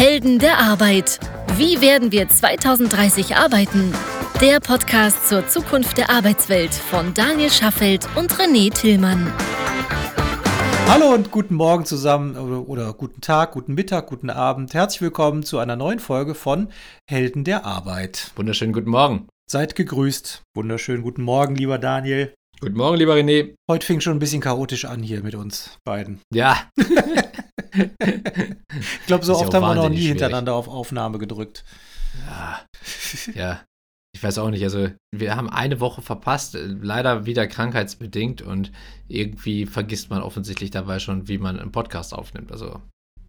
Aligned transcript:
Helden 0.00 0.38
der 0.38 0.56
Arbeit. 0.56 1.20
Wie 1.58 1.82
werden 1.82 2.10
wir 2.10 2.26
2030 2.26 3.36
arbeiten? 3.36 3.92
Der 4.40 4.58
Podcast 4.58 5.28
zur 5.28 5.46
Zukunft 5.46 5.98
der 5.98 6.08
Arbeitswelt 6.08 6.72
von 6.72 7.12
Daniel 7.12 7.50
Schaffelt 7.50 8.08
und 8.16 8.32
René 8.32 8.72
Tillmann. 8.72 9.30
Hallo 10.88 11.12
und 11.12 11.30
guten 11.30 11.54
Morgen 11.54 11.84
zusammen 11.84 12.38
oder, 12.38 12.66
oder, 12.66 12.94
guten 12.94 13.20
Tag, 13.20 13.52
guten 13.52 13.74
Mittag, 13.74 14.06
guten 14.06 14.30
Abend. 14.30 14.72
Herzlich 14.72 15.02
willkommen 15.02 15.42
zu 15.42 15.58
einer 15.58 15.76
neuen 15.76 15.98
Folge 15.98 16.34
von 16.34 16.68
Helden 17.06 17.44
der 17.44 17.66
Arbeit. 17.66 18.30
Wunderschönen 18.36 18.72
guten 18.72 18.88
Morgen. 18.88 19.28
Seid 19.50 19.76
gegrüßt. 19.76 20.40
Wunderschönen 20.56 21.02
guten 21.02 21.24
Morgen, 21.24 21.56
lieber 21.56 21.76
Daniel. 21.76 22.32
Guten 22.58 22.78
Morgen, 22.78 22.96
lieber 22.96 23.16
René. 23.16 23.54
Heute 23.70 23.84
fing 23.84 24.00
schon 24.00 24.14
ein 24.14 24.18
bisschen 24.18 24.40
chaotisch 24.40 24.86
an 24.86 25.02
hier 25.02 25.22
mit 25.22 25.34
uns 25.34 25.76
beiden. 25.84 26.22
Ja. 26.32 26.70
ich 27.72 29.06
glaube, 29.06 29.24
so 29.24 29.36
oft 29.36 29.52
haben 29.54 29.62
wir 29.62 29.74
noch 29.74 29.88
nie 29.88 29.96
schwierig. 29.96 30.08
hintereinander 30.08 30.54
auf 30.54 30.68
Aufnahme 30.68 31.18
gedrückt. 31.18 31.64
Ja. 32.26 32.60
ja. 33.34 33.64
Ich 34.12 34.22
weiß 34.22 34.38
auch 34.38 34.50
nicht. 34.50 34.64
Also, 34.64 34.88
wir 35.14 35.36
haben 35.36 35.48
eine 35.48 35.80
Woche 35.80 36.02
verpasst, 36.02 36.56
leider 36.58 37.26
wieder 37.26 37.46
krankheitsbedingt 37.46 38.42
und 38.42 38.72
irgendwie 39.08 39.66
vergisst 39.66 40.10
man 40.10 40.22
offensichtlich 40.22 40.70
dabei 40.70 40.98
schon, 40.98 41.28
wie 41.28 41.38
man 41.38 41.58
einen 41.58 41.72
Podcast 41.72 42.12
aufnimmt. 42.12 42.50
Also, 42.50 42.82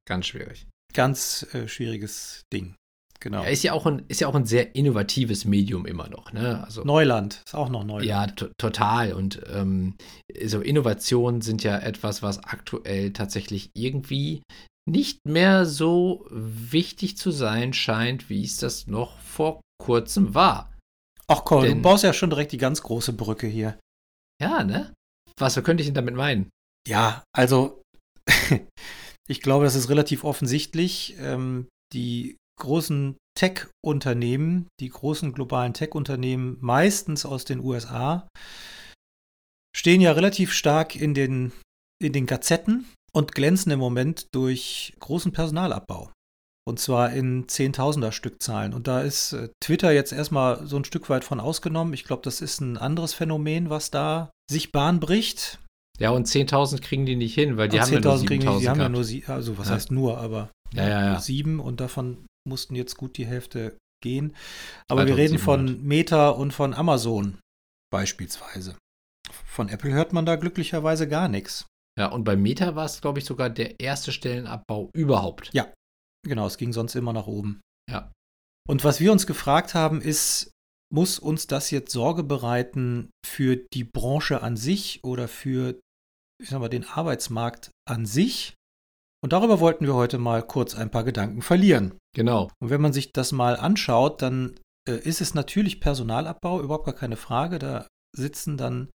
ganz 0.08 0.26
schwierig. 0.26 0.68
Ganz 0.94 1.48
äh, 1.54 1.68
schwieriges 1.68 2.44
Ding. 2.52 2.76
Genau. 3.22 3.44
Ja, 3.44 3.50
ist 3.50 3.64
ja 3.64 3.74
auch 3.74 3.86
ein, 3.86 4.04
ist 4.08 4.20
ja 4.22 4.28
auch 4.28 4.34
ein 4.34 4.46
sehr 4.46 4.76
innovatives 4.76 5.46
Medium 5.46 5.86
immer 5.86 6.10
noch. 6.10 6.34
Ne? 6.34 6.64
Also, 6.64 6.84
Neuland, 6.84 7.44
ist 7.46 7.54
auch 7.54 7.70
noch 7.70 7.84
Neuland. 7.84 8.10
Ja, 8.10 8.26
total. 8.58 9.14
Und 9.14 9.42
ähm, 9.54 9.96
so 10.44 10.60
Innovationen 10.60 11.42
sind 11.42 11.64
ja 11.64 11.78
etwas, 11.78 12.24
was 12.24 12.44
aktuell 12.44 13.14
tatsächlich 13.14 13.70
irgendwie 13.76 14.42
nicht 14.90 15.20
mehr 15.28 15.68
so 15.68 16.26
wichtig 16.32 17.16
zu 17.16 17.30
sein 17.30 17.74
scheint, 17.74 18.30
wie 18.32 18.44
es 18.44 18.58
das 18.58 18.88
noch 18.88 19.20
vor 19.20 19.62
kurzem 19.80 20.34
war. 20.34 20.76
Ach 21.28 21.46
komm, 21.46 21.64
Denn, 21.64 21.78
du 21.78 21.82
baust 21.84 22.04
ja 22.04 22.14
schon 22.14 22.32
direkt 22.32 22.52
die 22.52 22.58
ganz 22.58 22.82
große 22.82 23.14
Brücke 23.14 23.46
hier. 23.46 23.80
Ja, 24.42 24.64
ne? 24.64 24.94
Was 25.40 25.62
könnte 25.64 25.82
ich 25.82 25.88
denn 25.88 25.94
damit 25.94 26.16
meinen? 26.16 26.50
Ja, 26.88 27.24
also 27.34 27.84
ich 29.30 29.42
glaube, 29.42 29.66
das 29.66 29.76
ist 29.76 29.90
relativ 29.90 30.24
offensichtlich. 30.24 31.16
Ähm, 31.20 31.68
die 31.94 32.38
großen 32.62 33.18
Tech-Unternehmen, 33.38 34.68
die 34.80 34.90
großen 34.90 35.34
globalen 35.34 35.74
Tech-Unternehmen, 35.74 36.58
meistens 36.62 37.26
aus 37.26 37.46
den 37.46 37.60
USA, 37.60 38.28
stehen 39.76 40.02
ja 40.02 40.12
relativ 40.12 40.54
stark 40.54 40.96
in 40.96 41.14
den, 41.14 41.52
in 42.02 42.14
den 42.14 42.26
Gazetten 42.26 42.86
und 43.14 43.34
glänzen 43.34 43.72
im 43.72 43.80
Moment 43.80 44.28
durch 44.34 44.94
großen 45.00 45.32
Personalabbau. 45.32 46.12
Und 46.68 46.80
zwar 46.80 47.12
in 47.12 47.48
Zehntausender 47.48 48.12
Stückzahlen. 48.12 48.74
Und 48.74 48.88
da 48.88 49.02
ist 49.02 49.34
äh, 49.34 49.50
Twitter 49.64 49.92
jetzt 49.92 50.14
erstmal 50.14 50.68
so 50.68 50.78
ein 50.78 50.86
Stück 50.86 51.10
weit 51.10 51.24
von 51.24 51.40
ausgenommen. 51.40 51.94
Ich 51.94 52.04
glaube, 52.04 52.22
das 52.24 52.40
ist 52.40 52.62
ein 52.62 52.78
anderes 52.78 53.16
Phänomen, 53.16 53.72
was 53.72 53.90
da 53.90 54.30
sich 54.50 54.72
Bahn 54.72 55.00
bricht. 55.00 55.60
Ja, 55.98 56.12
und 56.12 56.28
10.000 56.28 56.82
kriegen 56.82 57.06
die 57.06 57.16
nicht 57.16 57.34
hin, 57.34 57.58
weil 57.58 57.70
die 57.70 57.82
haben 57.82 57.92
ja 57.92 58.00
nur 58.00 58.14
7.000. 58.14 58.60
Die 58.60 58.70
haben 58.70 58.80
ja 58.80 58.90
nur, 58.90 59.06
also 59.28 59.58
was 59.58 59.70
ja. 59.70 59.74
heißt 59.76 59.92
nur, 59.92 60.20
aber 60.20 60.52
ja, 60.74 60.88
ja, 60.88 61.06
ja. 61.06 61.20
sieben 61.20 61.60
und 61.60 61.82
davon 61.82 62.26
mussten 62.48 62.76
jetzt 62.76 62.98
gut 62.98 63.18
die 63.18 63.26
Hälfte 63.26 63.78
gehen. 64.02 64.36
Aber 64.88 65.06
wir 65.06 65.18
reden 65.18 65.40
von 65.40 65.84
Meta 65.84 66.30
und 66.30 66.54
von 66.54 66.74
Amazon 66.74 67.40
beispielsweise. 67.92 68.78
Von 69.46 69.70
Apple 69.70 69.92
hört 69.92 70.14
man 70.14 70.26
da 70.26 70.36
glücklicherweise 70.36 71.08
gar 71.08 71.28
nichts. 71.28 71.66
Ja, 72.00 72.08
und 72.08 72.24
bei 72.24 72.36
Meta 72.36 72.76
war 72.76 72.86
es, 72.86 73.02
glaube 73.02 73.20
ich, 73.20 73.26
sogar 73.26 73.50
der 73.50 73.80
erste 73.80 74.12
Stellenabbau 74.12 74.90
überhaupt. 74.94 75.54
Ja, 75.54 75.72
genau, 76.26 76.48
es 76.48 76.58
ging 76.58 76.74
sonst 76.74 76.96
immer 76.96 77.14
nach 77.14 77.28
oben. 77.28 77.62
Ja. 77.90 78.12
Und 78.68 78.84
was 78.84 79.00
wir 79.00 79.12
uns 79.12 79.28
gefragt 79.28 79.74
haben, 79.74 80.02
ist, 80.02 80.52
muss 80.94 81.20
uns 81.20 81.48
das 81.48 81.72
jetzt 81.72 81.92
Sorge 81.92 82.24
bereiten 82.24 83.10
für 83.26 83.58
die 83.58 83.84
Branche 83.84 84.42
an 84.42 84.58
sich 84.58 85.04
oder 85.04 85.28
für, 85.28 85.80
ich 86.42 86.50
sag 86.50 86.60
mal, 86.60 86.70
den 86.70 86.86
Arbeitsmarkt 86.86 87.72
an 87.86 88.06
sich? 88.06 88.56
Und 89.24 89.34
darüber 89.34 89.60
wollten 89.60 89.86
wir 89.86 89.94
heute 89.94 90.18
mal 90.18 90.42
kurz 90.42 90.76
ein 90.76 90.90
paar 90.90 91.04
Gedanken 91.04 91.42
verlieren. 91.42 91.98
Genau. 92.16 92.50
Und 92.60 92.70
wenn 92.70 92.82
man 92.82 92.94
sich 92.94 93.14
das 93.14 93.32
mal 93.32 93.56
anschaut, 93.56 94.22
dann 94.22 94.56
äh, 94.88 94.94
ist 94.94 95.22
es 95.22 95.36
natürlich 95.36 95.80
Personalabbau, 95.80 96.62
überhaupt 96.62 96.86
gar 96.86 96.96
keine 96.96 97.18
Frage. 97.18 97.60
Da 97.60 97.88
sitzen 98.16 98.58
dann, 98.58 98.90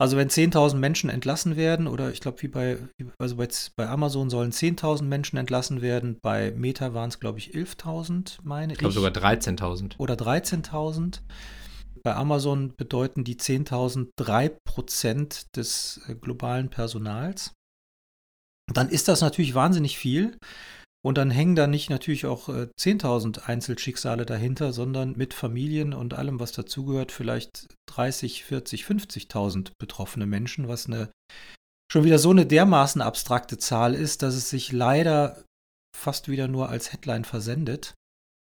also 0.00 0.16
wenn 0.16 0.28
10.000 0.28 0.76
Menschen 0.76 1.10
entlassen 1.10 1.56
werden, 1.56 1.88
oder 1.88 2.12
ich 2.12 2.20
glaube, 2.20 2.40
wie 2.42 2.48
bei, 2.48 2.78
also 3.18 3.36
bei, 3.36 3.48
bei 3.76 3.88
Amazon 3.88 4.30
sollen 4.30 4.52
10.000 4.52 5.02
Menschen 5.02 5.38
entlassen 5.38 5.82
werden, 5.82 6.18
bei 6.22 6.52
Meta 6.52 6.94
waren 6.94 7.08
es, 7.08 7.18
glaube 7.18 7.38
ich, 7.38 7.52
11.000, 7.52 8.38
meine 8.44 8.72
ich. 8.72 8.76
Ich 8.76 8.78
glaube 8.78 8.94
sogar 8.94 9.10
13.000. 9.10 9.98
Oder 9.98 10.14
13.000. 10.14 11.20
Bei 12.04 12.14
Amazon 12.14 12.74
bedeuten 12.76 13.24
die 13.24 13.36
10.000 13.36 14.10
3 14.16 14.50
Prozent 14.64 15.56
des 15.56 16.00
äh, 16.06 16.14
globalen 16.14 16.70
Personals 16.70 17.52
dann 18.76 18.88
ist 18.88 19.08
das 19.08 19.20
natürlich 19.20 19.54
wahnsinnig 19.54 19.98
viel. 19.98 20.36
Und 21.04 21.16
dann 21.16 21.30
hängen 21.30 21.54
da 21.54 21.68
nicht 21.68 21.90
natürlich 21.90 22.26
auch 22.26 22.48
äh, 22.48 22.68
10.000 22.78 23.44
Einzelschicksale 23.44 24.26
dahinter, 24.26 24.72
sondern 24.72 25.12
mit 25.16 25.32
Familien 25.32 25.94
und 25.94 26.14
allem, 26.14 26.40
was 26.40 26.52
dazugehört, 26.52 27.12
vielleicht 27.12 27.68
30, 27.88 28.44
40, 28.44 28.84
50.000 28.84 29.70
betroffene 29.78 30.26
Menschen, 30.26 30.66
was 30.66 30.86
eine 30.86 31.10
schon 31.90 32.04
wieder 32.04 32.18
so 32.18 32.30
eine 32.30 32.46
dermaßen 32.46 33.00
abstrakte 33.00 33.58
Zahl 33.58 33.94
ist, 33.94 34.22
dass 34.22 34.34
es 34.34 34.50
sich 34.50 34.72
leider 34.72 35.44
fast 35.96 36.28
wieder 36.28 36.48
nur 36.48 36.68
als 36.68 36.92
Headline 36.92 37.24
versendet, 37.24 37.94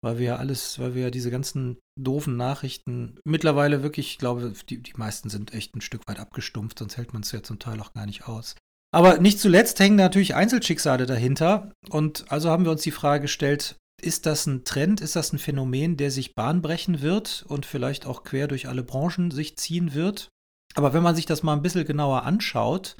weil 0.02 0.18
wir 0.18 0.26
ja 0.26 0.36
alles, 0.36 0.78
weil 0.78 0.94
wir 0.94 1.02
ja 1.02 1.10
diese 1.10 1.30
ganzen 1.30 1.78
doofen 2.00 2.36
Nachrichten 2.36 3.18
mittlerweile 3.24 3.82
wirklich, 3.82 4.12
ich 4.12 4.18
glaube, 4.18 4.54
die, 4.68 4.82
die 4.82 4.94
meisten 4.96 5.28
sind 5.28 5.52
echt 5.52 5.74
ein 5.74 5.80
Stück 5.80 6.02
weit 6.06 6.20
abgestumpft, 6.20 6.78
sonst 6.78 6.96
hält 6.96 7.12
man 7.12 7.22
es 7.22 7.32
ja 7.32 7.42
zum 7.42 7.58
Teil 7.58 7.80
auch 7.80 7.92
gar 7.92 8.06
nicht 8.06 8.26
aus. 8.26 8.54
Aber 8.90 9.18
nicht 9.18 9.38
zuletzt 9.38 9.78
hängen 9.80 9.96
natürlich 9.96 10.34
Einzelschicksale 10.34 11.06
dahinter. 11.06 11.72
Und 11.90 12.30
also 12.30 12.50
haben 12.50 12.64
wir 12.64 12.72
uns 12.72 12.82
die 12.82 12.90
Frage 12.90 13.22
gestellt, 13.22 13.76
ist 14.00 14.26
das 14.26 14.46
ein 14.46 14.64
Trend, 14.64 15.00
ist 15.00 15.16
das 15.16 15.32
ein 15.32 15.38
Phänomen, 15.38 15.96
der 15.96 16.10
sich 16.10 16.34
bahnbrechen 16.34 17.00
wird 17.00 17.44
und 17.48 17.66
vielleicht 17.66 18.06
auch 18.06 18.22
quer 18.22 18.46
durch 18.46 18.68
alle 18.68 18.84
Branchen 18.84 19.30
sich 19.30 19.58
ziehen 19.58 19.94
wird? 19.94 20.28
Aber 20.74 20.92
wenn 20.92 21.02
man 21.02 21.16
sich 21.16 21.26
das 21.26 21.42
mal 21.42 21.54
ein 21.54 21.62
bisschen 21.62 21.84
genauer 21.84 22.22
anschaut, 22.22 22.96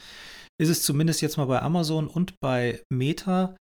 ist 0.61 0.69
es 0.69 0.83
zumindest 0.83 1.23
jetzt 1.23 1.37
mal 1.37 1.45
bei 1.47 1.63
Amazon 1.63 2.09
und 2.09 2.35
bei 2.41 2.83
Meta 2.93 3.57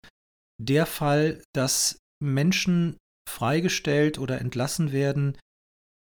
der 0.62 0.86
Fall, 0.86 1.42
dass 1.54 1.98
Menschen 2.24 2.98
freigestellt 3.28 4.20
oder 4.20 4.40
entlassen 4.40 4.92
werden, 4.92 5.38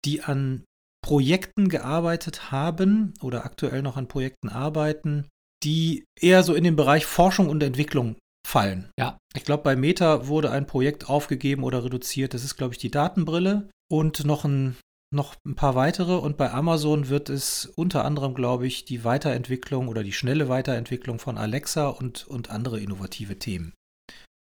die 0.06 0.24
an 0.24 0.64
Projekten 1.06 1.70
gearbeitet 1.70 2.52
haben 2.52 3.14
oder 3.22 3.46
aktuell 3.46 3.82
noch 3.82 3.98
an 3.98 4.08
Projekten 4.08 4.50
arbeiten, 4.50 5.28
die 5.64 6.06
eher 6.20 6.44
so 6.44 6.54
in 6.54 6.64
den 6.64 6.76
Bereich 6.76 7.06
Forschung 7.06 7.50
und 7.50 7.62
Entwicklung 7.64 8.16
fallen. 8.48 8.90
Ja. 8.98 9.18
Ich 9.36 9.44
glaube, 9.44 9.64
bei 9.64 9.76
Meta 9.76 10.28
wurde 10.28 10.52
ein 10.52 10.66
Projekt 10.66 11.10
aufgegeben 11.10 11.64
oder 11.64 11.84
reduziert. 11.84 12.34
Das 12.34 12.44
ist, 12.44 12.58
glaube 12.58 12.74
ich, 12.74 12.80
die 12.80 12.92
Datenbrille 12.92 13.70
und 13.92 14.26
noch 14.26 14.46
ein, 14.46 14.78
noch 15.14 15.36
ein 15.46 15.56
paar 15.56 15.76
weitere. 15.76 16.16
Und 16.16 16.38
bei 16.38 16.52
Amazon 16.52 17.10
wird 17.10 17.30
es 17.30 17.66
unter 17.66 18.06
anderem, 18.06 18.34
glaube 18.34 18.66
ich, 18.66 18.86
die 18.86 19.04
Weiterentwicklung 19.04 19.88
oder 19.88 20.04
die 20.04 20.14
schnelle 20.14 20.50
Weiterentwicklung 20.50 21.20
von 21.20 21.38
Alexa 21.38 21.90
und, 21.90 22.26
und 22.28 22.50
andere 22.50 22.80
innovative 22.80 23.38
Themen 23.38 23.74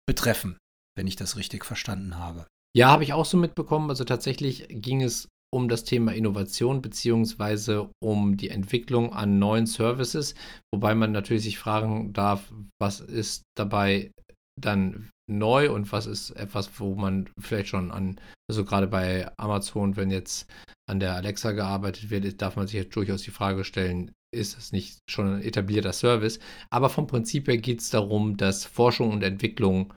betreffen, 0.07 0.57
wenn 0.95 1.07
ich 1.07 1.16
das 1.16 1.35
richtig 1.35 1.66
verstanden 1.66 2.18
habe. 2.18 2.45
Ja, 2.75 2.89
habe 2.89 3.03
ich 3.03 3.13
auch 3.13 3.25
so 3.25 3.38
mitbekommen. 3.38 3.89
Also 3.89 4.03
tatsächlich 4.03 4.68
ging 4.69 5.01
es 5.01 5.28
um 5.53 5.69
das 5.69 5.84
Thema 5.84 6.13
Innovation 6.13 6.81
beziehungsweise 6.81 7.90
um 8.02 8.38
die 8.38 8.50
Entwicklung 8.50 9.13
an 9.13 9.40
neuen 9.40 9.66
Services, 9.66 10.35
wobei 10.74 10.96
man 10.96 11.12
natürlich 11.12 11.44
sich 11.44 11.58
fragen 11.58 12.13
darf, 12.13 12.52
was 12.81 13.00
ist 13.00 13.44
dabei 13.56 14.12
dann 14.59 15.09
neu 15.30 15.72
und 15.72 15.91
was 15.91 16.07
ist 16.07 16.31
etwas, 16.31 16.80
wo 16.80 16.95
man 16.95 17.30
vielleicht 17.39 17.69
schon 17.69 17.92
an, 17.92 18.19
also 18.50 18.66
gerade 18.66 18.88
bei 18.88 19.31
Amazon, 19.38 19.95
wenn 19.95 20.10
jetzt 20.10 20.48
an 20.89 21.00
der 21.00 21.16
Alexa 21.16 21.51
gearbeitet 21.51 22.10
wird, 22.10 22.42
darf 22.42 22.56
man 22.56 22.68
sich 22.68 22.75
jetzt 22.75 22.95
durchaus 22.95 23.21
die 23.21 23.31
Frage 23.31 23.63
stellen, 23.63 24.12
ist 24.33 24.57
es 24.57 24.71
nicht 24.71 25.00
schon 25.10 25.36
ein 25.36 25.42
etablierter 25.42 25.94
Service? 25.94 26.39
Aber 26.69 26.89
vom 26.89 27.07
Prinzip 27.07 27.48
her 27.48 27.57
geht 27.57 27.81
es 27.81 27.89
darum, 27.89 28.38
dass 28.38 28.66
Forschung 28.66 29.12
und 29.12 29.24
Entwicklung 29.24 29.94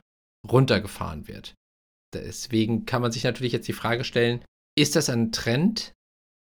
runtergefahren 0.49 1.27
wird. 1.27 1.53
Deswegen 2.13 2.85
kann 2.85 3.01
man 3.01 3.11
sich 3.11 3.23
natürlich 3.23 3.53
jetzt 3.53 3.67
die 3.67 3.73
Frage 3.73 4.03
stellen, 4.03 4.43
ist 4.81 4.95
das 4.95 5.09
ein 5.09 5.31
Trend, 5.31 5.93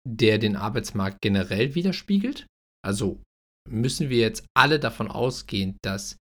der 0.09 0.39
den 0.39 0.57
Arbeitsmarkt 0.57 1.21
generell 1.21 1.75
widerspiegelt? 1.75 2.47
Also 2.85 3.23
müssen 3.69 4.09
wir 4.09 4.19
jetzt 4.19 4.47
alle 4.57 4.81
davon 4.81 5.09
ausgehen, 5.09 5.77
dass 5.83 6.17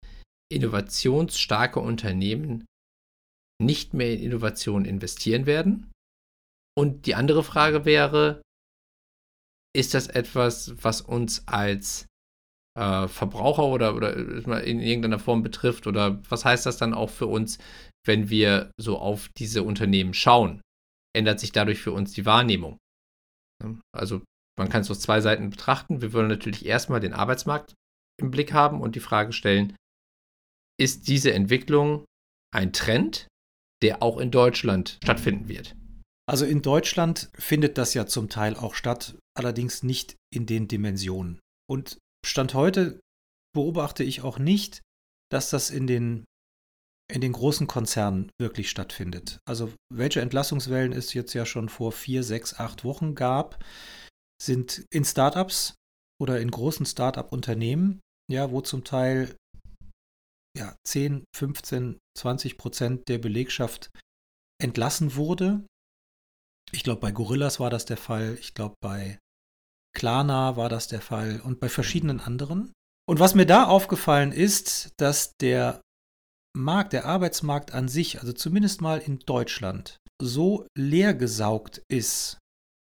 innovationsstarke 0.50 1.78
Unternehmen 1.78 2.64
nicht 3.60 3.93
mehr 3.93 4.12
in 4.12 4.20
Innovation 4.20 4.87
investieren 4.87 5.44
werden? 5.44 5.93
Und 6.76 7.06
die 7.06 7.14
andere 7.14 7.44
Frage 7.44 7.84
wäre, 7.84 8.40
ist 9.76 9.93
das 9.93 10.06
etwas, 10.06 10.82
was 10.82 11.02
uns 11.02 11.46
als 11.46 12.06
äh, 12.78 13.06
Verbraucher 13.06 13.66
oder, 13.66 13.94
oder 13.94 14.64
in 14.64 14.81
irgendeiner 14.81 15.19
Form 15.19 15.43
betrifft? 15.43 15.87
Oder 15.87 16.22
was 16.31 16.46
heißt 16.46 16.64
das 16.64 16.78
dann 16.78 16.94
auch 16.94 17.11
für 17.11 17.26
uns, 17.26 17.58
wenn 18.06 18.31
wir 18.31 18.70
so 18.81 18.99
auf 18.99 19.28
diese 19.37 19.62
Unternehmen 19.62 20.14
schauen? 20.14 20.62
Ändert 21.14 21.40
sich 21.40 21.52
dadurch 21.52 21.81
für 21.81 21.93
uns 21.93 22.12
die 22.12 22.26
Wahrnehmung? 22.26 22.78
Also 23.93 24.22
man 24.58 24.69
kann 24.69 24.82
es 24.82 24.90
aus 24.90 25.00
zwei 25.00 25.20
Seiten 25.20 25.50
betrachten. 25.50 26.02
Wir 26.02 26.12
wollen 26.12 26.28
natürlich 26.28 26.66
erstmal 26.66 27.00
den 27.00 27.12
Arbeitsmarkt 27.12 27.75
im 28.20 28.31
Blick 28.31 28.52
haben 28.52 28.81
und 28.81 28.96
die 28.96 29.00
Frage 29.00 29.32
stellen, 29.32 29.76
ist 30.81 31.08
diese 31.08 31.32
Entwicklung 31.32 32.05
ein 32.55 32.72
Trend, 32.72 33.28
der 33.82 34.02
auch 34.02 34.19
in 34.19 34.31
Deutschland 34.31 34.99
stattfinden 35.02 35.49
wird? 35.49 35.75
Also 36.28 36.44
in 36.44 36.62
Deutschland 36.62 37.31
findet 37.34 37.78
das 37.78 37.94
ja 37.94 38.06
zum 38.06 38.28
Teil 38.28 38.54
auch 38.54 38.75
statt, 38.75 39.16
allerdings 39.34 39.82
nicht 39.82 40.16
in 40.32 40.46
den 40.46 40.69
Dimensionen. 40.69 41.40
Und 41.69 41.99
Stand 42.26 42.54
heute 42.54 43.00
beobachte 43.54 44.04
ich 44.04 44.22
auch 44.22 44.38
nicht, 44.38 44.82
dass 45.31 45.50
das 45.50 45.70
in 45.70 45.87
den, 45.87 46.25
in 47.10 47.20
den 47.20 47.32
großen 47.32 47.66
Konzernen 47.66 48.31
wirklich 48.38 48.69
stattfindet. 48.69 49.40
Also 49.49 49.72
welche 49.93 50.20
Entlassungswellen 50.20 50.93
es 50.93 51.14
jetzt 51.14 51.32
ja 51.32 51.46
schon 51.46 51.69
vor 51.69 51.93
vier, 51.93 52.22
sechs, 52.22 52.55
acht 52.55 52.84
Wochen 52.84 53.14
gab, 53.14 53.64
sind 54.43 54.84
in 54.90 55.05
Startups 55.05 55.75
oder 56.20 56.40
in 56.40 56.50
großen 56.50 56.84
Startup-Unternehmen, 56.87 58.00
ja, 58.31 58.50
wo 58.50 58.60
zum 58.60 58.84
Teil 58.84 59.34
ja, 60.56 60.75
10, 60.87 61.25
15, 61.34 61.99
20 62.16 62.58
Prozent 62.58 63.08
der 63.08 63.19
Belegschaft 63.19 63.90
entlassen 64.61 65.14
wurde. 65.14 65.64
Ich 66.72 66.82
glaube, 66.82 67.00
bei 67.00 67.12
Gorillas 67.12 67.61
war 67.61 67.70
das 67.70 67.87
der 67.87 67.96
Fall. 67.96 68.37
Ich 68.40 68.54
glaube, 68.54 68.75
bei 68.82 69.19
Klarna 69.96 70.56
war 70.56 70.69
das 70.69 70.88
der 70.88 71.00
Fall 71.00 71.40
und 71.40 71.61
bei 71.61 71.69
verschiedenen 71.69 72.20
anderen. 72.20 72.72
Und 73.08 73.20
was 73.20 73.34
mir 73.34 73.46
da 73.46 73.64
aufgefallen 73.64 74.32
ist, 74.32 74.90
dass 74.99 75.32
der 75.40 75.81
Markt, 76.56 76.93
der 76.93 77.05
Arbeitsmarkt 77.05 77.73
an 77.73 77.89
sich, 77.89 78.21
also 78.21 78.33
zumindest 78.33 78.81
mal 78.81 78.99
in 78.99 79.19
Deutschland, 79.21 79.99
so 80.21 80.67
leergesaugt 80.77 81.83
ist, 81.89 82.39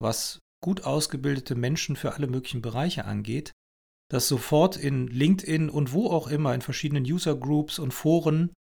was 0.02 0.40
gut 0.64 0.84
ausgebildete 0.84 1.56
Menschen 1.56 1.96
für 1.96 2.14
alle 2.14 2.28
möglichen 2.28 2.62
Bereiche 2.62 3.06
angeht, 3.06 3.52
dass 4.10 4.28
sofort 4.28 4.78
in 4.78 5.08
LinkedIn 5.08 5.70
und 5.70 5.94
wo 5.94 6.10
auch 6.10 6.28
immer 6.28 6.54
in 6.54 6.62
verschiedenen 6.62 7.04
User 7.04 7.36
Groups 7.36 7.80
und 7.80 7.94
Foren 7.94 8.52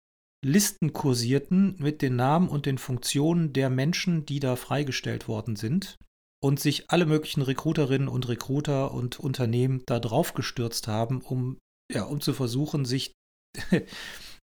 Listen 0.45 0.93
kursierten 0.93 1.75
mit 1.79 2.01
den 2.01 2.15
Namen 2.15 2.47
und 2.47 2.65
den 2.65 2.77
Funktionen 2.77 3.51
der 3.51 3.69
Menschen, 3.69 4.25
die 4.25 4.39
da 4.39 4.55
freigestellt 4.55 5.27
worden 5.27 5.57
sind 5.57 5.97
und 6.41 6.61
sich 6.61 6.89
alle 6.89 7.05
möglichen 7.05 7.41
Recruiterinnen 7.41 8.07
und 8.07 8.29
Recruiter 8.29 8.93
und 8.93 9.19
Unternehmen 9.19 9.83
da 9.85 9.99
drauf 9.99 10.33
gestürzt 10.33 10.87
haben, 10.87 11.21
um 11.21 11.57
ja, 11.91 12.03
um 12.03 12.21
zu 12.21 12.33
versuchen, 12.33 12.85
sich 12.85 13.13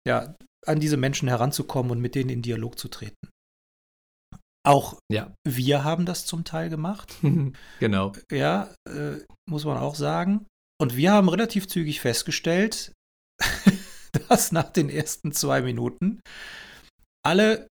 ja, 0.06 0.36
an 0.66 0.80
diese 0.80 0.96
Menschen 0.96 1.28
heranzukommen 1.28 1.92
und 1.92 2.00
mit 2.00 2.14
denen 2.14 2.30
in 2.30 2.42
Dialog 2.42 2.78
zu 2.78 2.88
treten. 2.88 3.28
Auch 4.66 4.98
ja. 5.10 5.34
wir 5.46 5.84
haben 5.84 6.04
das 6.04 6.26
zum 6.26 6.44
Teil 6.44 6.68
gemacht. 6.68 7.14
genau. 7.80 8.12
Ja, 8.30 8.74
äh, 8.86 9.18
muss 9.48 9.64
man 9.64 9.78
auch 9.78 9.94
sagen. 9.94 10.46
Und 10.78 10.96
wir 10.96 11.12
haben 11.12 11.28
relativ 11.28 11.68
zügig 11.68 12.00
festgestellt, 12.00 12.92
dass 14.28 14.52
nach 14.52 14.70
den 14.70 14.90
ersten 14.90 15.32
zwei 15.32 15.62
Minuten 15.62 16.20
alle, 17.24 17.68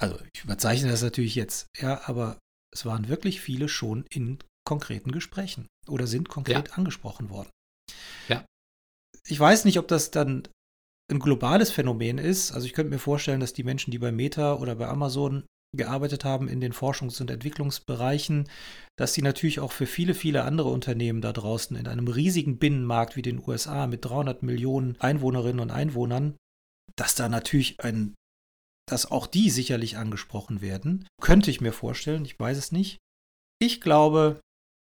also 0.00 0.18
ich 0.34 0.44
überzeichne 0.44 0.90
das 0.90 1.02
natürlich 1.02 1.34
jetzt, 1.34 1.66
ja, 1.78 2.06
aber 2.06 2.38
es 2.74 2.84
waren 2.84 3.08
wirklich 3.08 3.40
viele 3.40 3.68
schon 3.68 4.04
in 4.10 4.38
konkreten 4.66 5.12
Gesprächen 5.12 5.66
oder 5.88 6.06
sind 6.06 6.28
konkret 6.28 6.68
ja. 6.68 6.74
angesprochen 6.74 7.30
worden. 7.30 7.50
Ja. 8.28 8.44
Ich 9.26 9.38
weiß 9.38 9.64
nicht, 9.64 9.78
ob 9.78 9.88
das 9.88 10.10
dann 10.10 10.48
ein 11.10 11.18
globales 11.18 11.70
Phänomen 11.70 12.18
ist. 12.18 12.52
Also 12.52 12.66
ich 12.66 12.72
könnte 12.72 12.90
mir 12.90 12.98
vorstellen, 12.98 13.40
dass 13.40 13.52
die 13.52 13.64
Menschen, 13.64 13.90
die 13.90 13.98
bei 13.98 14.12
Meta 14.12 14.54
oder 14.54 14.74
bei 14.74 14.88
Amazon 14.88 15.44
gearbeitet 15.76 16.24
haben 16.24 16.48
in 16.48 16.60
den 16.60 16.72
Forschungs- 16.72 17.20
und 17.20 17.30
Entwicklungsbereichen, 17.30 18.48
dass 18.96 19.14
sie 19.14 19.22
natürlich 19.22 19.60
auch 19.60 19.72
für 19.72 19.86
viele, 19.86 20.14
viele 20.14 20.44
andere 20.44 20.70
Unternehmen 20.70 21.20
da 21.20 21.32
draußen 21.32 21.76
in 21.76 21.86
einem 21.86 22.08
riesigen 22.08 22.58
Binnenmarkt 22.58 23.16
wie 23.16 23.22
den 23.22 23.42
USA 23.46 23.86
mit 23.86 24.04
300 24.04 24.42
Millionen 24.42 24.98
Einwohnerinnen 25.00 25.60
und 25.60 25.70
Einwohnern, 25.70 26.36
dass 26.96 27.14
da 27.14 27.28
natürlich 27.28 27.80
ein, 27.80 28.14
dass 28.88 29.10
auch 29.10 29.26
die 29.26 29.50
sicherlich 29.50 29.96
angesprochen 29.96 30.60
werden. 30.60 31.06
Könnte 31.20 31.50
ich 31.50 31.60
mir 31.60 31.72
vorstellen, 31.72 32.24
ich 32.24 32.38
weiß 32.38 32.56
es 32.56 32.72
nicht. 32.72 32.98
Ich 33.60 33.80
glaube, 33.80 34.40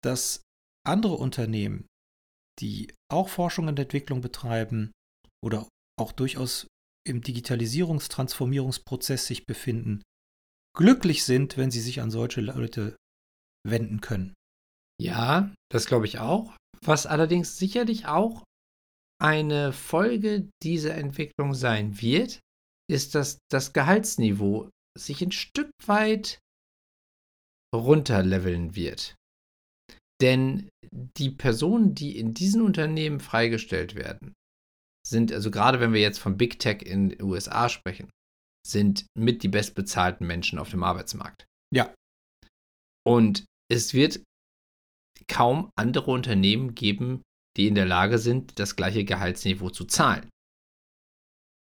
dass 0.02 0.42
andere 0.84 1.14
Unternehmen, 1.14 1.86
die 2.60 2.92
auch 3.10 3.28
Forschung 3.28 3.68
und 3.68 3.78
Entwicklung 3.78 4.20
betreiben 4.20 4.90
oder 5.44 5.68
auch 6.02 6.12
durchaus 6.12 6.66
im 7.06 7.22
Digitalisierungstransformierungsprozess 7.22 9.26
sich 9.26 9.46
befinden, 9.46 10.02
glücklich 10.76 11.24
sind, 11.24 11.56
wenn 11.56 11.70
sie 11.70 11.80
sich 11.80 12.00
an 12.00 12.10
solche 12.10 12.40
Leute 12.40 12.96
wenden 13.66 14.00
können. 14.00 14.34
Ja, 15.00 15.54
das 15.70 15.86
glaube 15.86 16.06
ich 16.06 16.18
auch. 16.18 16.56
Was 16.84 17.06
allerdings 17.06 17.58
sicherlich 17.58 18.06
auch 18.06 18.42
eine 19.20 19.72
Folge 19.72 20.48
dieser 20.62 20.96
Entwicklung 20.96 21.54
sein 21.54 22.00
wird, 22.00 22.40
ist, 22.90 23.14
dass 23.14 23.38
das 23.50 23.72
Gehaltsniveau 23.72 24.68
sich 24.98 25.22
ein 25.22 25.32
Stück 25.32 25.70
weit 25.86 26.38
runterleveln 27.74 28.74
wird. 28.74 29.14
Denn 30.20 30.68
die 30.90 31.30
Personen, 31.30 31.94
die 31.94 32.18
in 32.18 32.34
diesen 32.34 32.60
Unternehmen 32.62 33.20
freigestellt 33.20 33.94
werden, 33.94 34.34
sind, 35.06 35.32
also 35.32 35.50
gerade 35.50 35.80
wenn 35.80 35.92
wir 35.92 36.00
jetzt 36.00 36.18
von 36.18 36.36
Big 36.36 36.58
Tech 36.58 36.82
in 36.82 37.10
den 37.10 37.22
USA 37.22 37.68
sprechen, 37.68 38.10
sind 38.66 39.06
mit 39.18 39.42
die 39.42 39.48
bestbezahlten 39.48 40.26
Menschen 40.26 40.58
auf 40.58 40.70
dem 40.70 40.82
Arbeitsmarkt. 40.82 41.46
Ja. 41.74 41.92
Und 43.04 43.44
es 43.70 43.94
wird 43.94 44.22
kaum 45.28 45.70
andere 45.76 46.10
Unternehmen 46.10 46.74
geben, 46.74 47.22
die 47.56 47.66
in 47.66 47.74
der 47.74 47.86
Lage 47.86 48.18
sind, 48.18 48.58
das 48.58 48.76
gleiche 48.76 49.04
Gehaltsniveau 49.04 49.70
zu 49.70 49.84
zahlen. 49.84 50.28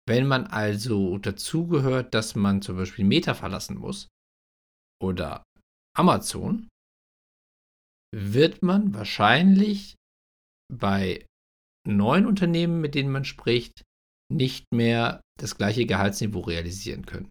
Wenn 0.08 0.26
man 0.26 0.48
also 0.48 1.18
dazugehört, 1.18 2.14
dass 2.14 2.36
man 2.36 2.62
zum 2.62 2.78
Beispiel 2.78 3.06
Meta 3.06 3.34
verlassen 3.34 3.78
muss 3.78 4.08
oder 5.04 5.44
Amazon, 5.98 6.70
wird 8.16 8.64
man 8.64 8.94
wahrscheinlich 8.94 9.96
bei 10.74 11.26
neuen 11.96 12.26
Unternehmen, 12.26 12.82
mit 12.82 12.96
denen 12.96 13.12
man 13.12 13.24
spricht, 13.24 13.84
nicht 14.30 14.66
mehr 14.74 15.22
das 15.40 15.56
gleiche 15.56 15.86
Gehaltsniveau 15.86 16.42
realisieren 16.42 17.06
können. 17.06 17.30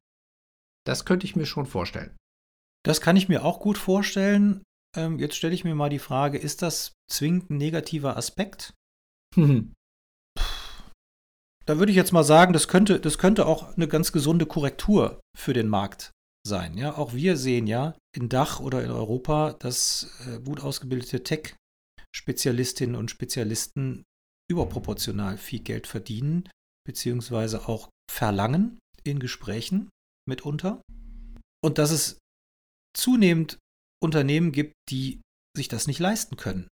Das 0.87 1.05
könnte 1.05 1.27
ich 1.27 1.37
mir 1.37 1.47
schon 1.47 1.67
vorstellen. 1.67 2.17
Das 2.85 3.01
kann 3.01 3.17
ich 3.17 3.29
mir 3.29 3.45
auch 3.45 3.61
gut 3.61 3.77
vorstellen. 3.77 4.63
Ähm, 4.97 5.19
jetzt 5.19 5.37
stelle 5.37 5.55
ich 5.55 5.65
mir 5.65 5.75
mal 5.75 5.91
die 5.91 5.99
Frage, 5.99 6.39
ist 6.39 6.63
das 6.63 6.93
zwingend 7.11 7.51
ein 7.51 7.57
negativer 7.57 8.17
Aspekt? 8.17 8.75
Hm. 9.35 9.75
Da 11.69 11.81
würde 11.81 11.91
ich 11.91 11.97
jetzt 11.97 12.13
mal 12.13 12.23
sagen, 12.23 12.53
das 12.53 12.69
könnte, 12.69 13.01
das 13.01 13.19
könnte 13.19 13.45
auch 13.45 13.75
eine 13.75 13.89
ganz 13.89 14.13
gesunde 14.13 14.47
Korrektur 14.47 15.21
für 15.37 15.53
den 15.53 15.67
Markt 15.67 16.13
sein. 16.47 16.79
Ja? 16.79 16.97
Auch 16.97 17.13
wir 17.13 17.37
sehen 17.37 17.67
ja 17.67 17.97
in 18.15 18.29
Dach 18.29 18.61
oder 18.61 18.85
in 18.85 18.93
Europa, 18.93 19.55
dass 19.55 20.09
äh, 20.29 20.39
gut 20.39 20.61
ausgebildete 20.61 21.25
Tech-Spezialistinnen 21.25 22.95
und 22.95 23.11
Spezialisten 23.11 24.05
überproportional 24.51 25.39
viel 25.39 25.61
Geld 25.61 25.87
verdienen 25.87 26.49
beziehungsweise 26.87 27.69
auch 27.69 27.91
verlangen 28.11 28.79
in 29.05 29.19
Gesprächen 29.19 29.91
mitunter. 30.29 30.81
Und 31.63 31.79
dass 31.79 31.91
es 31.91 32.19
zunehmend 32.97 33.59
Unternehmen 34.03 34.53
gibt, 34.53 34.75
die 34.89 35.21
sich 35.57 35.69
das 35.69 35.87
nicht 35.87 35.99
leisten 35.99 36.37
können. 36.37 36.69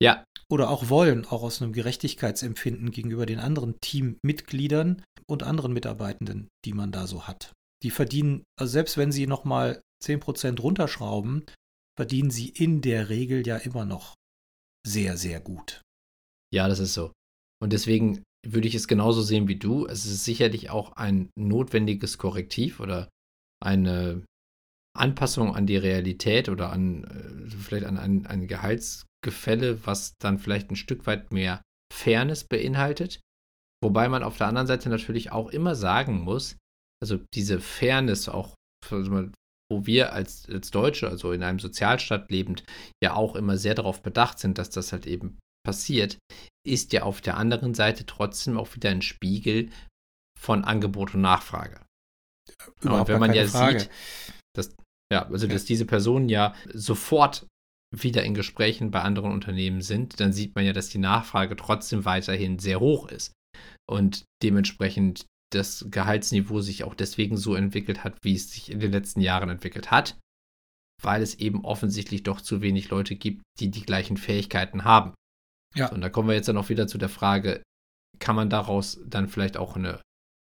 Ja. 0.00 0.24
Oder 0.50 0.70
auch 0.70 0.88
wollen, 0.88 1.24
auch 1.24 1.42
aus 1.42 1.60
einem 1.60 1.72
Gerechtigkeitsempfinden 1.72 2.90
gegenüber 2.90 3.26
den 3.26 3.38
anderen 3.38 3.80
Teammitgliedern 3.80 5.02
und 5.28 5.42
anderen 5.42 5.72
Mitarbeitenden, 5.72 6.48
die 6.64 6.72
man 6.72 6.92
da 6.92 7.06
so 7.06 7.26
hat. 7.26 7.52
Die 7.82 7.90
verdienen, 7.90 8.44
also 8.58 8.72
selbst 8.72 8.96
wenn 8.96 9.12
sie 9.12 9.26
nochmal 9.26 9.80
10% 10.04 10.60
runterschrauben, 10.60 11.44
verdienen 11.96 12.30
sie 12.30 12.48
in 12.48 12.80
der 12.80 13.08
Regel 13.08 13.46
ja 13.46 13.56
immer 13.56 13.84
noch 13.84 14.14
sehr, 14.86 15.16
sehr 15.16 15.40
gut. 15.40 15.82
Ja, 16.52 16.68
das 16.68 16.78
ist 16.78 16.94
so. 16.94 17.12
Und 17.62 17.72
deswegen 17.72 18.22
würde 18.46 18.68
ich 18.68 18.74
es 18.74 18.88
genauso 18.88 19.22
sehen 19.22 19.48
wie 19.48 19.58
du. 19.58 19.86
Es 19.86 20.06
ist 20.06 20.24
sicherlich 20.24 20.70
auch 20.70 20.92
ein 20.92 21.30
notwendiges 21.36 22.18
Korrektiv 22.18 22.80
oder 22.80 23.08
eine 23.62 24.24
Anpassung 24.96 25.54
an 25.54 25.66
die 25.66 25.76
Realität 25.76 26.48
oder 26.48 26.70
an 26.72 27.04
äh, 27.04 27.50
vielleicht 27.50 27.86
an 27.86 27.98
ein, 27.98 28.26
ein 28.26 28.46
Gehaltsgefälle, 28.46 29.86
was 29.86 30.14
dann 30.18 30.38
vielleicht 30.38 30.70
ein 30.70 30.76
Stück 30.76 31.06
weit 31.06 31.32
mehr 31.32 31.62
Fairness 31.92 32.44
beinhaltet. 32.44 33.20
Wobei 33.82 34.08
man 34.08 34.22
auf 34.22 34.38
der 34.38 34.48
anderen 34.48 34.66
Seite 34.66 34.88
natürlich 34.88 35.32
auch 35.32 35.50
immer 35.50 35.74
sagen 35.74 36.20
muss, 36.20 36.56
also 37.02 37.18
diese 37.34 37.60
Fairness 37.60 38.28
auch, 38.28 38.54
wo 38.90 39.86
wir 39.86 40.12
als, 40.12 40.48
als 40.48 40.70
Deutsche, 40.70 41.08
also 41.08 41.32
in 41.32 41.42
einem 41.42 41.58
Sozialstaat 41.58 42.30
lebend, 42.30 42.64
ja 43.02 43.14
auch 43.14 43.36
immer 43.36 43.58
sehr 43.58 43.74
darauf 43.74 44.02
bedacht 44.02 44.38
sind, 44.38 44.58
dass 44.58 44.70
das 44.70 44.92
halt 44.92 45.06
eben 45.06 45.38
passiert, 45.66 46.18
ist 46.64 46.92
ja 46.92 47.02
auf 47.02 47.20
der 47.20 47.36
anderen 47.36 47.74
Seite 47.74 48.06
trotzdem 48.06 48.56
auch 48.56 48.74
wieder 48.76 48.90
ein 48.90 49.02
Spiegel 49.02 49.70
von 50.38 50.62
Angebot 50.62 51.14
und 51.14 51.22
Nachfrage. 51.22 51.84
Überhaupt 52.80 53.00
und 53.00 53.08
wenn 53.08 53.20
man 53.20 53.34
ja 53.34 53.46
Frage. 53.48 53.80
sieht, 53.80 53.90
dass, 54.54 54.76
ja, 55.12 55.26
also 55.26 55.48
dass 55.48 55.64
diese 55.64 55.84
Personen 55.84 56.28
ja 56.28 56.54
sofort 56.72 57.48
wieder 57.92 58.22
in 58.22 58.34
Gesprächen 58.34 58.92
bei 58.92 59.02
anderen 59.02 59.32
Unternehmen 59.32 59.82
sind, 59.82 60.20
dann 60.20 60.32
sieht 60.32 60.54
man 60.54 60.64
ja, 60.64 60.72
dass 60.72 60.88
die 60.88 60.98
Nachfrage 60.98 61.56
trotzdem 61.56 62.04
weiterhin 62.04 62.60
sehr 62.60 62.78
hoch 62.78 63.08
ist. 63.08 63.32
Und 63.90 64.24
dementsprechend 64.42 65.26
das 65.52 65.86
Gehaltsniveau 65.90 66.60
sich 66.60 66.84
auch 66.84 66.94
deswegen 66.94 67.36
so 67.36 67.56
entwickelt 67.56 68.04
hat, 68.04 68.18
wie 68.22 68.34
es 68.34 68.52
sich 68.52 68.70
in 68.70 68.78
den 68.78 68.92
letzten 68.92 69.20
Jahren 69.20 69.48
entwickelt 69.48 69.90
hat, 69.90 70.16
weil 71.02 71.22
es 71.22 71.34
eben 71.36 71.64
offensichtlich 71.64 72.22
doch 72.22 72.40
zu 72.40 72.60
wenig 72.60 72.88
Leute 72.90 73.16
gibt, 73.16 73.42
die 73.58 73.70
die 73.70 73.82
gleichen 73.82 74.16
Fähigkeiten 74.16 74.84
haben. 74.84 75.14
Ja. 75.76 75.90
Und 75.92 76.00
da 76.00 76.08
kommen 76.08 76.28
wir 76.28 76.34
jetzt 76.34 76.48
dann 76.48 76.56
auch 76.56 76.68
wieder 76.68 76.86
zu 76.86 76.98
der 76.98 77.08
Frage, 77.08 77.62
kann 78.18 78.36
man 78.36 78.50
daraus 78.50 78.98
dann 79.06 79.28
vielleicht 79.28 79.56
auch 79.56 79.76
eine, 79.76 80.00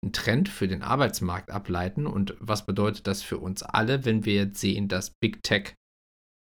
einen 0.02 0.12
Trend 0.12 0.48
für 0.48 0.68
den 0.68 0.82
Arbeitsmarkt 0.82 1.50
ableiten 1.50 2.06
und 2.06 2.36
was 2.38 2.64
bedeutet 2.64 3.06
das 3.06 3.22
für 3.22 3.38
uns 3.38 3.62
alle, 3.62 4.04
wenn 4.04 4.24
wir 4.24 4.34
jetzt 4.34 4.60
sehen, 4.60 4.88
dass 4.88 5.12
Big 5.20 5.42
Tech 5.42 5.74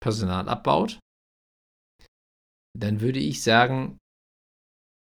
Personal 0.03 0.49
abbaut? 0.49 0.99
Dann 2.77 2.99
würde 2.99 3.19
ich 3.19 3.41
sagen, 3.41 3.97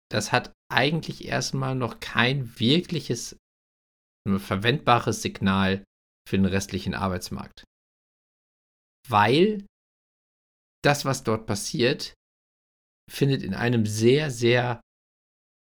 das 0.09 0.31
hat 0.31 0.53
eigentlich 0.71 1.25
erstmal 1.25 1.75
noch 1.75 1.99
kein 1.99 2.57
wirkliches 2.59 3.37
verwendbares 4.27 5.21
Signal 5.21 5.83
für 6.27 6.37
den 6.37 6.45
restlichen 6.45 6.95
Arbeitsmarkt. 6.95 7.63
Weil 9.07 9.65
das, 10.83 11.05
was 11.05 11.23
dort 11.23 11.45
passiert, 11.45 12.13
findet 13.11 13.43
in 13.43 13.53
einem 13.53 13.85
sehr, 13.85 14.31
sehr 14.31 14.81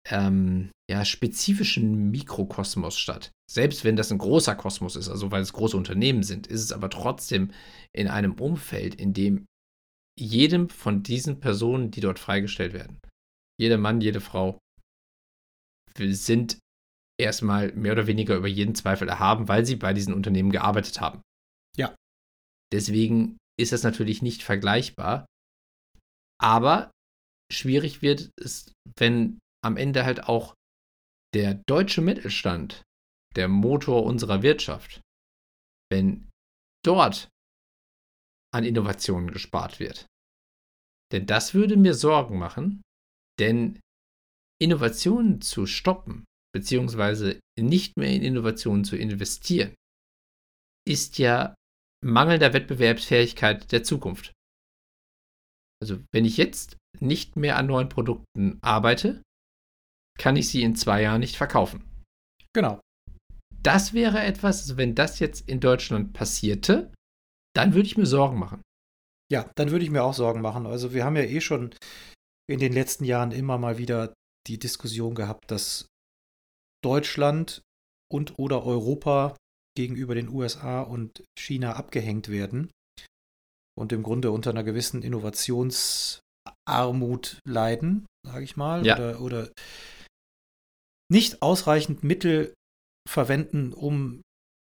ähm, 0.10 0.72
ja, 0.90 1.04
spezifischen 1.04 2.12
Mikrokosmos 2.12 2.98
statt. 2.98 3.32
Selbst 3.50 3.84
wenn 3.84 3.96
das 3.96 4.12
ein 4.12 4.18
großer 4.18 4.56
Kosmos 4.56 4.96
ist, 4.96 5.10
also 5.10 5.32
weil 5.32 5.42
es 5.42 5.54
große 5.54 5.78
Unternehmen 5.78 6.24
sind, 6.24 6.48
ist 6.48 6.62
es 6.62 6.72
aber 6.72 6.90
trotzdem 6.90 7.52
in 7.94 8.08
einem 8.08 8.34
Umfeld, 8.34 8.96
in 8.96 9.14
dem 9.14 9.46
jedem 10.18 10.70
von 10.70 11.04
diesen 11.04 11.40
Personen, 11.40 11.92
die 11.92 12.02
dort 12.02 12.20
freigestellt 12.20 12.74
werden, 12.74 13.00
jeder 13.60 13.78
Mann, 13.78 14.02
jede 14.02 14.22
Frau, 14.22 14.60
sind 15.98 16.60
erstmal 17.20 17.72
mehr 17.74 17.94
oder 17.94 18.08
weniger 18.08 18.36
über 18.36 18.48
jeden 18.48 18.76
Zweifel 18.76 19.08
erhaben, 19.08 19.48
weil 19.48 19.66
sie 19.66 19.76
bei 19.76 19.94
diesen 19.94 20.14
Unternehmen 20.14 20.52
gearbeitet 20.52 21.00
haben. 21.00 21.22
Ja. 21.78 21.96
Deswegen 22.74 23.38
ist 23.58 23.72
das 23.72 23.84
natürlich 23.84 24.22
nicht 24.22 24.44
vergleichbar. 24.44 25.26
Aber 26.42 26.92
schwierig 27.52 28.02
wird 28.02 28.32
es, 28.38 28.74
wenn 28.98 29.40
am 29.64 29.78
Ende 29.78 30.06
halt 30.06 30.24
auch 30.28 30.56
der 31.34 31.56
deutsche 31.68 32.02
Mittelstand, 32.02 32.84
der 33.36 33.48
Motor 33.48 34.04
unserer 34.04 34.42
Wirtschaft, 34.42 35.02
wenn 35.92 36.30
dort 36.86 37.30
an 38.54 38.64
Innovationen 38.64 39.32
gespart 39.32 39.80
wird. 39.80 40.08
Denn 41.12 41.26
das 41.26 41.54
würde 41.54 41.78
mir 41.78 41.94
Sorgen 41.94 42.40
machen, 42.40 42.82
denn 43.40 43.80
Innovationen 44.62 45.42
zu 45.42 45.66
stoppen, 45.66 46.24
beziehungsweise 46.54 47.40
nicht 47.60 47.98
mehr 47.98 48.10
in 48.10 48.24
Innovationen 48.24 48.86
zu 48.86 48.96
investieren, 48.96 49.76
ist 50.88 51.18
ja 51.18 51.54
mangelnder 52.04 52.54
Wettbewerbsfähigkeit 52.54 53.72
der 53.72 53.84
Zukunft. 53.84 54.32
Also 55.82 56.02
wenn 56.14 56.24
ich 56.24 56.38
jetzt 56.38 56.78
nicht 57.02 57.36
mehr 57.36 57.58
an 57.58 57.68
neuen 57.68 57.90
Produkten 57.90 58.60
arbeite, 58.62 59.22
kann 60.18 60.36
ich 60.36 60.50
sie 60.50 60.64
in 60.64 60.76
zwei 60.76 61.02
Jahren 61.02 61.20
nicht 61.20 61.38
verkaufen. 61.38 61.84
Genau. 62.54 62.80
Das 63.62 63.94
wäre 63.94 64.22
etwas, 64.22 64.62
also 64.62 64.78
wenn 64.78 64.96
das 64.96 65.20
jetzt 65.20 65.50
in 65.50 65.60
Deutschland 65.60 66.14
passierte, 66.14 66.94
dann 67.56 67.74
würde 67.74 67.88
ich 67.88 67.98
mir 67.98 68.06
Sorgen 68.06 68.38
machen. 68.38 68.62
Ja, 69.32 69.50
dann 69.56 69.72
würde 69.72 69.84
ich 69.84 69.92
mir 69.92 70.04
auch 70.04 70.14
Sorgen 70.14 70.42
machen. 70.42 70.68
Also 70.68 70.94
wir 70.94 71.04
haben 71.04 71.16
ja 71.16 71.24
eh 71.24 71.42
schon 71.42 71.74
in 72.48 72.60
den 72.60 72.74
letzten 72.74 73.06
Jahren 73.06 73.32
immer 73.32 73.58
mal 73.58 73.78
wieder 73.78 74.14
die 74.48 74.60
Diskussion 74.60 75.16
gehabt, 75.16 75.50
dass 75.50 75.88
Deutschland 76.84 77.62
und 78.12 78.38
oder 78.38 78.64
Europa 78.64 79.36
gegenüber 79.76 80.14
den 80.14 80.30
USA 80.30 80.82
und 80.82 81.24
China 81.38 81.74
abgehängt 81.74 82.30
werden 82.30 82.70
und 83.78 83.92
im 83.92 84.04
Grunde 84.04 84.32
unter 84.32 84.52
einer 84.52 84.64
gewissen 84.64 85.02
Innovationsarmut 86.46 87.40
leiden, 87.46 88.06
sage 88.26 88.44
ich 88.44 88.58
mal, 88.58 88.86
ja. 88.86 88.96
oder, 88.96 89.22
oder 89.22 89.52
nicht 91.12 91.42
ausreichend 91.42 92.04
Mittel 92.04 92.54
verwenden, 93.08 93.74
um 93.74 94.22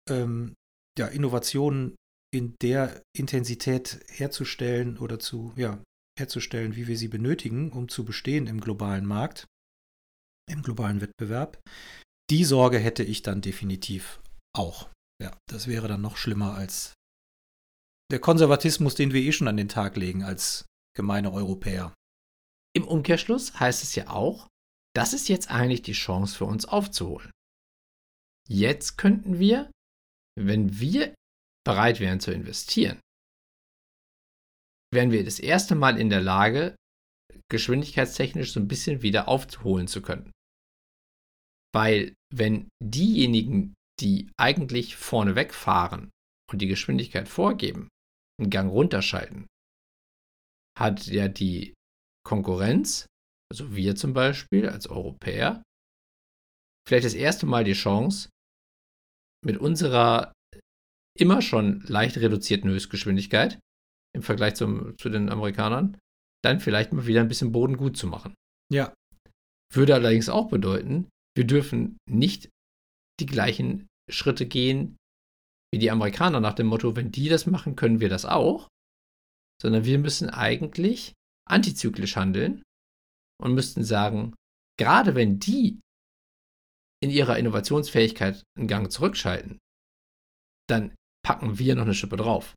ähm, 0.10 0.56
ja, 0.98 1.08
Innovationen 1.08 1.96
in 2.34 2.56
der 2.62 3.02
Intensität 3.16 4.04
herzustellen 4.08 4.98
oder 4.98 5.20
zu, 5.20 5.54
ja, 5.56 5.84
herzustellen, 6.18 6.76
wie 6.76 6.88
wir 6.88 6.98
sie 6.98 7.08
benötigen, 7.08 7.72
um 7.72 7.90
zu 7.90 8.04
bestehen 8.04 8.48
im 8.48 8.62
globalen 8.62 9.06
Markt, 9.06 9.46
im 10.50 10.62
globalen 10.62 11.02
Wettbewerb. 11.02 11.60
Die 12.30 12.46
Sorge 12.46 12.80
hätte 12.80 13.04
ich 13.04 13.22
dann 13.22 13.42
definitiv 13.42 14.22
auch. 14.56 14.90
Ja, 15.22 15.38
das 15.50 15.68
wäre 15.68 15.88
dann 15.88 16.02
noch 16.02 16.18
schlimmer 16.18 16.56
als 16.56 16.94
der 18.12 18.20
Konservatismus, 18.20 18.96
den 18.96 19.14
wir 19.14 19.22
eh 19.22 19.32
schon 19.32 19.48
an 19.48 19.58
den 19.58 19.70
Tag 19.70 19.96
legen 19.96 20.24
als 20.24 20.66
gemeine 20.96 21.32
Europäer. 21.32 21.94
Im 22.76 22.88
Umkehrschluss 22.88 23.60
heißt 23.60 23.84
es 23.84 23.96
ja 23.96 24.10
auch, 24.10 24.48
das 24.96 25.14
ist 25.14 25.30
jetzt 25.30 25.50
eigentlich 25.50 25.82
die 25.82 25.94
Chance 25.94 26.38
für 26.38 26.46
uns 26.46 26.66
aufzuholen. 26.66 27.32
Jetzt 28.48 28.98
könnten 28.98 29.40
wir, 29.40 29.72
wenn 30.38 30.80
wir 30.80 31.14
bereit 31.66 32.00
wären 32.00 32.20
zu 32.20 32.32
investieren, 32.32 33.00
wären 34.94 35.12
wir 35.12 35.24
das 35.24 35.40
erste 35.40 35.76
Mal 35.76 35.98
in 35.98 36.10
der 36.10 36.22
Lage, 36.22 36.76
geschwindigkeitstechnisch 37.50 38.52
so 38.52 38.60
ein 38.60 38.68
bisschen 38.68 39.02
wieder 39.02 39.28
aufholen 39.28 39.88
zu 39.88 40.02
können. 40.02 40.32
Weil 41.74 42.14
wenn 42.34 42.68
diejenigen, 42.84 43.74
die 44.00 44.30
eigentlich 44.38 44.96
vorne 44.96 45.36
wegfahren 45.36 46.10
und 46.52 46.62
die 46.62 46.68
Geschwindigkeit 46.68 47.30
vorgeben, 47.30 47.88
einen 48.40 48.50
Gang 48.50 48.70
runterschalten, 48.72 49.48
hat 50.78 51.08
ja 51.08 51.28
die 51.28 51.74
Konkurrenz, 52.26 53.08
also 53.52 53.76
wir 53.76 53.96
zum 53.96 54.14
Beispiel 54.14 54.70
als 54.70 54.88
Europäer, 54.88 55.64
vielleicht 56.88 57.06
das 57.06 57.14
erste 57.14 57.46
Mal 57.46 57.64
die 57.64 57.74
Chance, 57.74 58.30
mit 59.46 59.58
unserer 59.58 60.34
immer 61.18 61.42
schon 61.42 61.82
leicht 61.82 62.18
reduzierten 62.18 62.70
Höchstgeschwindigkeit 62.70 63.60
im 64.16 64.24
Vergleich 64.24 64.56
zum, 64.56 64.98
zu 64.98 65.10
den 65.10 65.30
Amerikanern, 65.30 65.98
dann 66.44 66.60
vielleicht 66.60 66.94
mal 66.94 67.08
wieder 67.08 67.22
ein 67.22 67.28
bisschen 67.28 67.52
Boden 67.52 67.78
gut 67.78 67.98
zu 67.98 68.08
machen. 68.08 68.34
Ja. 68.72 68.94
Würde 69.74 69.96
allerdings 69.96 70.30
auch 70.30 70.50
bedeuten, 70.50 71.10
wir 71.36 71.46
dürfen 71.46 71.98
nicht 72.10 72.50
die 73.20 73.26
gleichen 73.26 73.88
Schritte 74.10 74.46
gehen 74.46 74.98
wie 75.74 75.80
die 75.80 75.92
Amerikaner 75.92 76.42
nach 76.42 76.54
dem 76.54 76.68
Motto, 76.68 76.96
wenn 76.96 77.12
die 77.12 77.30
das 77.30 77.46
machen, 77.46 77.76
können 77.76 78.02
wir 78.02 78.10
das 78.10 78.26
auch, 78.26 78.68
sondern 79.62 79.86
wir 79.86 80.00
müssen 80.00 80.30
eigentlich 80.30 81.14
antizyklisch 81.48 82.16
handeln 82.16 82.64
und 83.40 83.54
müssten 83.54 83.84
sagen, 83.84 84.34
gerade 84.80 85.14
wenn 85.14 85.38
die 85.40 85.80
in 87.04 87.12
ihrer 87.12 87.38
Innovationsfähigkeit 87.38 88.44
einen 88.58 88.68
Gang 88.68 88.92
zurückschalten, 88.92 89.60
dann 90.68 90.96
packen 91.24 91.60
wir 91.60 91.76
noch 91.76 91.84
eine 91.84 91.94
Schippe 91.94 92.18
drauf. 92.18 92.56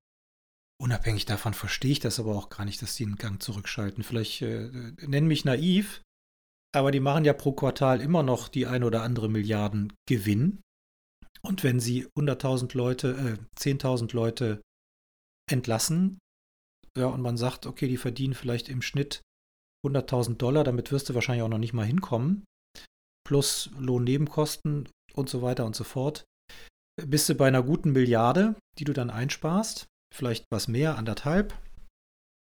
Unabhängig 0.81 1.25
davon 1.25 1.55
verstehe 1.55 1.93
ich 1.93 2.01
das 2.01 2.19
aber 2.19 2.35
auch 2.35 2.49
gar 2.49 2.65
nicht, 2.65 2.81
dass 2.83 2.97
die 2.97 3.05
einen 3.05 3.17
Gang 3.17 3.43
zurückschalten. 3.43 4.03
Vielleicht 4.03 4.43
äh, 4.43 4.71
nennen 5.07 5.29
mich 5.29 5.45
naiv, 5.45 6.03
aber 6.75 6.91
die 6.91 7.01
machen 7.01 7.25
ja 7.25 7.33
pro 7.33 7.53
Quartal 7.53 8.01
immer 8.01 8.23
noch 8.23 8.49
die 8.49 8.67
ein 8.67 8.83
oder 8.83 9.03
andere 9.03 9.29
Milliarden 9.29 9.93
Gewinn. 10.09 10.61
Und 11.43 11.63
wenn 11.63 11.81
sie 11.81 12.07
100.000 12.17 12.77
Leute, 12.77 13.39
äh, 13.39 13.59
10.000 13.61 14.15
Leute 14.15 14.63
entlassen, 15.51 16.19
ja, 16.97 17.07
und 17.07 17.21
man 17.21 17.37
sagt, 17.37 17.67
okay, 17.67 17.89
die 17.89 17.97
verdienen 17.97 18.35
vielleicht 18.35 18.69
im 18.69 18.83
Schnitt 18.83 19.23
100.000 19.87 20.37
Dollar, 20.37 20.65
damit 20.65 20.93
wirst 20.93 21.09
du 21.09 21.15
wahrscheinlich 21.15 21.43
auch 21.43 21.49
noch 21.49 21.59
nicht 21.59 21.73
mal 21.73 21.87
hinkommen, 21.87 22.45
plus 23.27 23.71
Lohnnebenkosten 23.79 24.89
und 25.15 25.29
so 25.29 25.43
weiter 25.43 25.67
und 25.67 25.77
so 25.77 25.85
fort, 25.85 26.25
bist 27.03 27.29
du 27.29 27.35
bei 27.35 27.49
einer 27.49 27.63
guten 27.63 27.93
Milliarde, 27.93 28.55
die 28.79 28.85
du 28.85 28.93
dann 28.93 29.11
einsparst, 29.11 29.87
vielleicht 30.15 30.45
was 30.51 30.69
mehr, 30.69 30.97
anderthalb, 30.97 31.59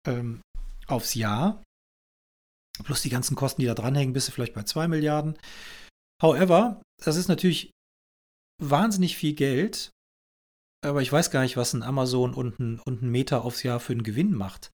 ähm, 0.07 0.41
aufs 0.87 1.13
Jahr, 1.13 1.63
plus 2.83 3.01
die 3.01 3.09
ganzen 3.09 3.35
Kosten, 3.35 3.61
die 3.61 3.67
da 3.67 3.73
dranhängen, 3.73 4.13
bist 4.13 4.27
du 4.27 4.31
vielleicht 4.31 4.53
bei 4.53 4.63
zwei 4.63 4.87
Milliarden. 4.87 5.37
However, 6.21 6.81
das 7.03 7.15
ist 7.15 7.27
natürlich 7.27 7.71
wahnsinnig 8.61 9.17
viel 9.17 9.33
Geld, 9.33 9.91
aber 10.83 11.01
ich 11.01 11.11
weiß 11.11 11.31
gar 11.31 11.41
nicht, 11.41 11.57
was 11.57 11.73
ein 11.73 11.83
Amazon 11.83 12.33
und 12.33 12.59
ein, 12.59 12.79
und 12.79 13.01
ein 13.01 13.09
Meta 13.09 13.39
aufs 13.39 13.63
Jahr 13.63 13.79
für 13.79 13.93
einen 13.93 14.03
Gewinn 14.03 14.33
macht. 14.33 14.71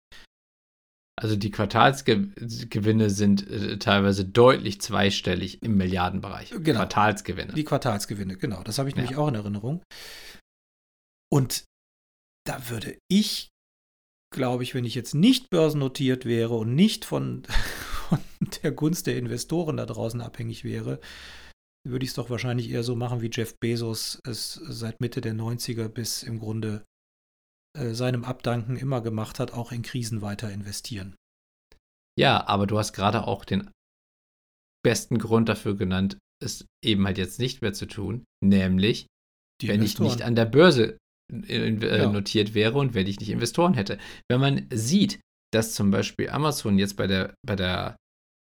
Also 1.19 1.35
die 1.35 1.49
Quartalsgewinne 1.49 3.09
sind 3.09 3.49
äh, 3.49 3.79
teilweise 3.79 4.23
deutlich 4.23 4.79
zweistellig 4.81 5.63
im 5.63 5.75
Milliardenbereich. 5.75 6.51
Genau. 6.51 6.79
Quartalsgewinne. 6.79 7.53
Die 7.53 7.63
Quartalsgewinne, 7.63 8.37
genau. 8.37 8.61
Das 8.63 8.77
habe 8.77 8.89
ich 8.89 8.95
Ja. 8.95 9.01
nämlich 9.01 9.17
auch 9.17 9.27
in 9.27 9.35
Erinnerung. 9.35 9.81
Und 11.31 11.65
da 12.45 12.69
würde 12.69 12.99
ich, 13.09 13.49
glaube 14.33 14.61
ich, 14.63 14.75
wenn 14.75 14.85
ich 14.85 14.93
jetzt 14.95 15.15
nicht 15.15 15.49
börsennotiert 15.49 16.25
wäre 16.25 16.53
und 16.55 16.75
nicht 16.75 17.03
von, 17.03 17.43
von 18.09 18.19
der 18.61 18.71
Gunst 18.71 19.07
der 19.07 19.17
Investoren 19.17 19.77
da 19.77 19.87
draußen 19.87 20.21
abhängig 20.21 20.63
wäre, 20.63 20.99
würde 21.89 22.03
ich 22.03 22.09
es 22.11 22.15
doch 22.15 22.29
wahrscheinlich 22.29 22.69
eher 22.69 22.83
so 22.83 22.95
machen, 22.95 23.21
wie 23.21 23.29
Jeff 23.31 23.55
Bezos 23.59 24.19
es 24.25 24.53
seit 24.53 24.99
Mitte 25.01 25.21
der 25.21 25.33
90er 25.33 25.87
bis 25.89 26.23
im 26.23 26.39
Grunde 26.39 26.85
äh, 27.77 27.93
seinem 27.93 28.23
Abdanken 28.23 28.75
immer 28.77 29.01
gemacht 29.01 29.39
hat, 29.39 29.53
auch 29.53 29.71
in 29.71 29.81
Krisen 29.81 30.21
weiter 30.21 30.51
investieren. 30.51 31.15
Ja, 32.19 32.47
aber 32.47 32.65
du 32.67 32.77
hast 32.77 32.93
gerade 32.93 33.27
auch 33.27 33.45
den 33.45 33.69
besten 34.83 35.17
Grund 35.19 35.49
dafür 35.49 35.75
genannt, 35.75 36.17
es 36.43 36.65
eben 36.83 37.05
halt 37.05 37.17
jetzt 37.17 37.39
nicht 37.39 37.61
mehr 37.61 37.73
zu 37.73 37.85
tun, 37.87 38.23
nämlich 38.43 39.07
Die 39.61 39.67
wenn 39.67 39.81
ich 39.83 39.99
nicht 39.99 40.21
an 40.21 40.35
der 40.35 40.45
Börse 40.45 40.97
äh, 41.31 41.69
äh, 41.69 41.97
Ja. 42.03 42.11
notiert 42.11 42.53
wäre 42.53 42.77
und 42.77 42.93
wenn 42.93 43.07
ich 43.07 43.19
nicht 43.19 43.29
Investoren 43.29 43.73
hätte. 43.73 43.97
Wenn 44.29 44.39
man 44.39 44.67
sieht, 44.71 45.19
dass 45.53 45.73
zum 45.73 45.91
Beispiel 45.91 46.29
Amazon 46.29 46.77
jetzt 46.79 46.95
bei 46.97 47.07
der, 47.07 47.33
bei 47.45 47.55
der 47.55 47.95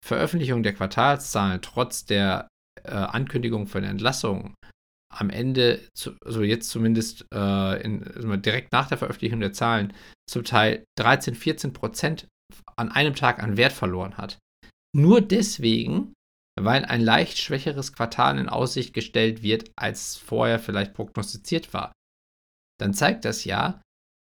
Veröffentlichung 0.06 0.62
der 0.64 0.74
Quartalszahlen 0.74 1.62
trotz 1.62 2.06
der 2.06 2.48
äh, 2.84 2.92
Ankündigung 2.92 3.68
von 3.68 3.84
Entlassungen 3.84 4.56
am 5.14 5.30
Ende, 5.30 5.82
zu, 5.94 6.16
also 6.24 6.44
jetzt 6.44 6.70
zumindest 6.70 7.26
äh, 7.34 7.82
in, 7.82 8.04
also 8.04 8.36
direkt 8.36 8.72
nach 8.72 8.88
der 8.88 8.98
Veröffentlichung 8.98 9.40
der 9.40 9.54
Zahlen, 9.54 9.94
zum 10.30 10.44
Teil 10.44 10.84
13, 10.98 11.36
14 11.36 11.74
Prozent 11.74 12.28
an 12.76 12.92
einem 12.92 13.16
Tag 13.16 13.42
an 13.42 13.58
Wert 13.58 13.74
verloren 13.74 14.18
hat. 14.18 14.40
Nur 14.96 15.22
deswegen, 15.22 16.14
weil 16.60 16.86
ein 16.86 17.02
leicht 17.02 17.38
schwächeres 17.38 17.94
Quartal 17.94 18.38
in 18.38 18.50
Aussicht 18.50 18.94
gestellt 18.94 19.44
wird, 19.44 19.72
als 19.78 20.18
vorher 20.18 20.60
vielleicht 20.60 20.94
prognostiziert 20.94 21.74
war. 21.74 21.92
Dann 22.80 22.94
zeigt 22.94 23.26
das 23.26 23.46
ja, 23.46 23.82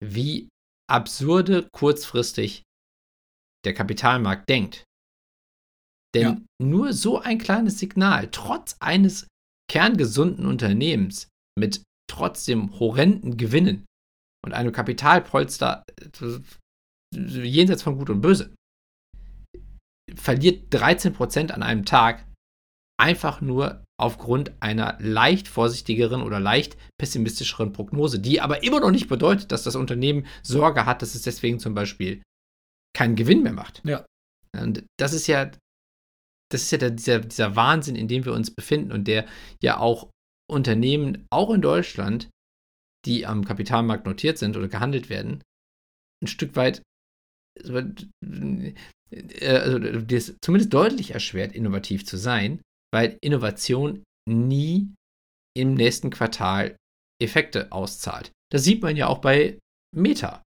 wie 0.03 0.49
absurde 0.89 1.69
kurzfristig 1.73 2.63
der 3.65 3.75
Kapitalmarkt 3.75 4.49
denkt. 4.49 4.85
Denn 6.15 6.23
Ja. 6.23 6.41
nur 6.63 6.93
so 6.93 7.21
ein 7.21 7.39
kleines 7.39 7.79
Signal, 7.79 8.29
trotz 8.31 8.77
eines 8.81 9.27
kerngesunden 9.71 10.47
Unternehmens 10.47 11.29
mit 11.59 11.83
trotzdem 12.11 12.79
horrenden 12.79 13.37
Gewinnen 13.37 13.85
und 14.45 14.53
einem 14.53 14.73
Kapitalpolster 14.73 15.83
äh, 16.01 16.39
jenseits 17.15 17.83
von 17.83 17.99
Gut 17.99 18.11
und 18.11 18.21
Böse, 18.21 18.55
verliert 20.15 20.73
13% 20.73 21.51
an 21.51 21.63
einem 21.63 21.85
Tag 21.85 22.25
einfach 22.99 23.41
nur 23.41 23.85
aufgrund 24.01 24.53
einer 24.61 24.97
leicht 25.01 25.49
vorsichtigeren 25.49 26.23
oder 26.23 26.39
leicht 26.39 26.77
pessimistischeren 26.99 27.73
Prognose, 27.73 28.21
die 28.21 28.41
aber 28.41 28.63
immer 28.63 28.81
noch 28.81 28.91
nicht 28.91 29.09
bedeutet, 29.09 29.53
dass 29.53 29.65
das 29.65 29.77
Unternehmen 29.77 30.27
Sorge 30.43 30.87
hat, 30.87 31.03
dass 31.03 31.15
es 31.15 31.23
deswegen 31.23 31.59
zum 31.59 31.75
Beispiel 31.75 32.23
keinen 32.95 33.17
Gewinn 33.17 33.43
mehr 33.43 33.53
macht. 33.53 33.83
Ja. 33.85 34.07
Und 34.57 34.85
das 34.99 35.13
ist 35.13 35.27
ja, 35.27 35.51
das 36.57 36.65
ist 36.65 36.73
ja 36.73 36.79
der, 36.79 36.91
dieser, 36.91 37.21
dieser 37.21 37.57
Wahnsinn, 37.57 37.97
in 37.97 38.09
dem 38.09 38.25
wir 38.25 38.33
uns 38.33 38.51
befinden 38.51 38.93
und 38.93 39.07
der 39.07 39.27
ja 39.63 39.79
auch 39.79 40.11
Unternehmen, 40.51 41.27
auch 41.31 41.51
in 41.51 41.61
Deutschland, 41.61 42.31
die 43.05 43.27
am 43.27 43.45
Kapitalmarkt 43.45 44.07
notiert 44.07 44.39
sind 44.39 44.57
oder 44.57 44.69
gehandelt 44.69 45.11
werden, 45.11 45.43
ein 46.23 46.29
Stück 46.29 46.57
weit 46.57 46.83
äh, 47.63 48.75
also 49.47 49.79
das 49.79 50.35
zumindest 50.41 50.73
deutlich 50.73 51.13
erschwert, 51.13 51.55
innovativ 51.55 52.07
zu 52.07 52.17
sein, 52.17 52.61
weil 52.93 53.19
Innovation 53.21 54.03
nie 54.29 54.95
im 55.57 55.75
nächsten 55.75 56.11
Quartal 56.11 56.77
Effekte 57.23 57.71
auszahlt. 57.73 58.33
Das 58.51 58.65
sieht 58.65 58.83
man 58.83 58.97
ja 58.97 59.07
auch 59.07 59.19
bei 59.19 59.59
Meta. 59.95 60.43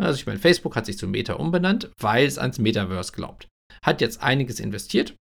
Also 0.00 0.18
ich 0.18 0.26
meine, 0.26 0.38
Facebook 0.38 0.76
hat 0.76 0.86
sich 0.86 0.98
zu 0.98 1.06
Meta 1.06 1.34
umbenannt, 1.34 1.90
weil 1.98 2.26
es 2.26 2.38
ans 2.38 2.58
Metaverse 2.58 3.12
glaubt. 3.12 3.48
Hat 3.84 4.00
jetzt 4.00 4.22
einiges 4.22 4.60
investiert, 4.60 5.16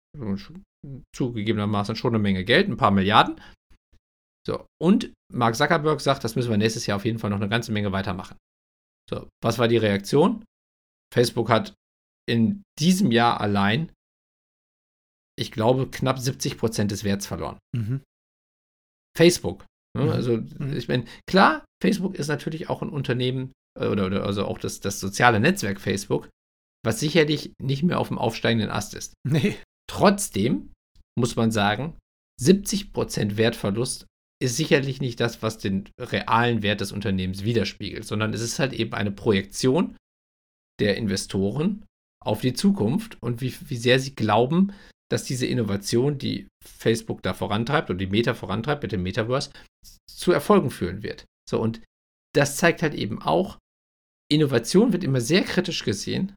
zugegebenermaßen 1.15 1.95
schon 1.95 2.13
eine 2.13 2.21
Menge 2.21 2.43
Geld, 2.45 2.67
ein 2.69 2.77
paar 2.77 2.91
Milliarden. 2.91 3.41
So, 4.45 4.65
und 4.81 5.13
Mark 5.33 5.55
Zuckerberg 5.55 5.99
sagt, 5.99 6.23
das 6.23 6.35
müssen 6.35 6.49
wir 6.49 6.57
nächstes 6.57 6.85
Jahr 6.85 6.95
auf 6.95 7.05
jeden 7.05 7.19
Fall 7.19 7.29
noch 7.29 7.37
eine 7.37 7.49
ganze 7.49 7.71
Menge 7.71 7.91
weitermachen. 7.91 8.37
So, 9.09 9.27
was 9.43 9.59
war 9.59 9.67
die 9.67 9.77
Reaktion? 9.77 10.45
Facebook 11.13 11.49
hat 11.49 11.73
in 12.29 12.63
diesem 12.79 13.11
Jahr 13.11 13.41
allein, 13.41 13.91
ich 15.37 15.51
glaube, 15.51 15.89
knapp 15.89 16.19
70 16.19 16.57
Prozent 16.57 16.91
des 16.91 17.03
Werts 17.03 17.27
verloren. 17.27 17.57
Mhm. 17.75 18.01
Facebook. 19.17 19.65
Ne? 19.97 20.05
Mhm. 20.05 20.09
Also, 20.09 20.37
Mhm. 20.37 20.73
ich 20.77 20.87
meine, 20.87 21.05
klar, 21.29 21.65
Facebook 21.81 22.15
ist 22.15 22.27
natürlich 22.27 22.69
auch 22.69 22.81
ein 22.81 22.89
Unternehmen, 22.89 23.51
äh, 23.79 23.87
oder, 23.87 24.05
oder 24.07 24.25
also 24.25 24.45
auch 24.45 24.59
das, 24.59 24.79
das 24.79 24.99
soziale 24.99 25.39
Netzwerk 25.39 25.79
Facebook, 25.79 26.29
was 26.85 26.99
sicherlich 26.99 27.53
nicht 27.61 27.83
mehr 27.83 27.99
auf 27.99 28.07
dem 28.09 28.17
aufsteigenden 28.17 28.69
Ast 28.69 28.93
ist. 28.93 29.13
Nee. 29.25 29.57
Trotzdem 29.89 30.71
muss 31.17 31.35
man 31.35 31.51
sagen, 31.51 31.97
70% 32.41 33.37
Wertverlust 33.37 34.05
ist 34.39 34.55
sicherlich 34.55 35.01
nicht 35.01 35.19
das, 35.19 35.41
was 35.41 35.57
den 35.57 35.89
realen 35.99 36.61
Wert 36.61 36.81
des 36.81 36.91
Unternehmens 36.91 37.43
widerspiegelt, 37.43 38.05
sondern 38.05 38.33
es 38.33 38.41
ist 38.41 38.59
halt 38.59 38.73
eben 38.73 38.93
eine 38.93 39.11
Projektion 39.11 39.97
der 40.79 40.97
Investoren 40.97 41.85
auf 42.23 42.41
die 42.41 42.53
Zukunft 42.53 43.17
und 43.21 43.41
wie, 43.41 43.53
wie 43.67 43.77
sehr 43.77 43.99
sie 43.99 44.13
glauben, 44.13 44.73
dass 45.09 45.23
diese 45.23 45.47
Innovation, 45.47 46.17
die 46.17 46.47
Facebook 46.63 47.23
da 47.23 47.33
vorantreibt 47.33 47.89
und 47.89 47.97
die 47.97 48.07
Meta 48.07 48.33
vorantreibt 48.33 48.83
mit 48.83 48.91
dem 48.91 49.03
Metaverse, 49.03 49.51
zu 50.09 50.31
Erfolgen 50.31 50.69
führen 50.69 51.01
wird. 51.01 51.25
So, 51.49 51.59
und 51.59 51.81
das 52.35 52.57
zeigt 52.57 52.83
halt 52.83 52.93
eben 52.93 53.21
auch, 53.21 53.57
Innovation 54.29 54.91
wird 54.91 55.03
immer 55.03 55.21
sehr 55.21 55.43
kritisch 55.43 55.83
gesehen 55.83 56.35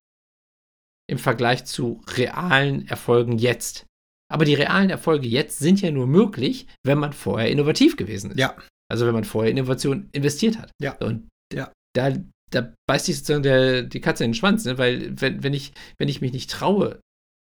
im 1.11 1.19
Vergleich 1.19 1.65
zu 1.65 2.01
realen 2.17 2.87
Erfolgen 2.87 3.37
jetzt. 3.39 3.87
Aber 4.33 4.45
die 4.45 4.55
realen 4.55 4.91
Erfolge 4.91 5.27
jetzt 5.27 5.59
sind 5.59 5.83
ja 5.83 5.91
nur 5.91 6.07
möglich, 6.07 6.69
wenn 6.87 6.99
man 6.99 7.13
vorher 7.13 7.51
innovativ 7.51 7.97
gewesen 7.97 8.31
ist. 8.31 8.39
Ja. 8.39 8.57
Also 8.89 9.07
wenn 9.07 9.15
man 9.15 9.25
vorher 9.25 9.51
Innovation 9.51 10.09
investiert 10.13 10.57
hat. 10.59 10.71
Ja. 10.81 10.97
Und 10.99 11.29
Ja. 11.53 11.73
da, 11.97 12.15
da 12.51 12.73
beißt 12.89 13.07
sich 13.07 13.19
sozusagen 13.19 13.43
der, 13.43 13.83
die 13.83 14.01
Katze 14.01 14.25
in 14.25 14.31
den 14.31 14.35
Schwanz, 14.37 14.65
ne? 14.65 14.79
weil 14.79 15.21
wenn, 15.21 15.43
wenn, 15.43 15.53
ich, 15.53 15.73
wenn 15.99 16.09
ich 16.09 16.21
mich 16.21 16.33
nicht 16.33 16.51
traue, 16.51 17.01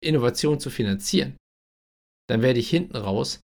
Innovation 0.01 0.59
zu 0.61 0.69
finanzieren, 0.69 1.35
dann 2.29 2.41
werde 2.41 2.59
ich 2.59 2.69
hinten 2.69 2.95
raus 2.95 3.41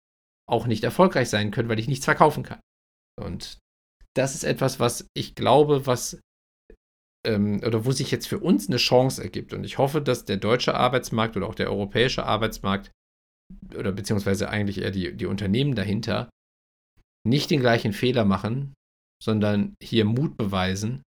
auch 0.50 0.66
nicht 0.66 0.86
erfolgreich 0.86 1.30
sein 1.30 1.52
können, 1.52 1.68
weil 1.68 1.80
ich 1.80 1.90
nichts 1.90 2.06
verkaufen 2.06 2.44
kann. 2.44 2.62
Und 3.22 3.58
das 4.16 4.36
ist 4.36 4.46
etwas, 4.46 4.80
was 4.80 5.06
ich 5.14 5.36
glaube, 5.36 5.86
was 5.86 6.20
ähm, 7.28 7.62
oder 7.64 7.86
wo 7.86 7.92
sich 7.92 8.10
jetzt 8.10 8.28
für 8.28 8.40
uns 8.40 8.68
eine 8.68 8.78
Chance 8.78 9.22
ergibt. 9.22 9.54
Und 9.54 9.64
ich 9.64 9.78
hoffe, 9.78 10.02
dass 10.02 10.26
der 10.26 10.38
deutsche 10.38 10.74
Arbeitsmarkt 10.74 11.38
oder 11.38 11.48
auch 11.48 11.56
der 11.56 11.70
europäische 11.70 12.26
Arbeitsmarkt 12.26 12.92
oder 13.76 13.92
beziehungsweise 13.92 14.50
eigentlich 14.50 14.80
eher 14.80 14.92
die, 14.92 15.16
die 15.16 15.26
Unternehmen 15.26 15.76
dahinter 15.76 16.30
nicht 17.26 17.52
den 17.52 17.60
gleichen 17.60 17.94
Fehler 17.94 18.26
machen, 18.26 18.74
sondern 19.22 19.76
hier 19.84 20.06
Mut 20.06 20.38
beweisen. 20.38 21.04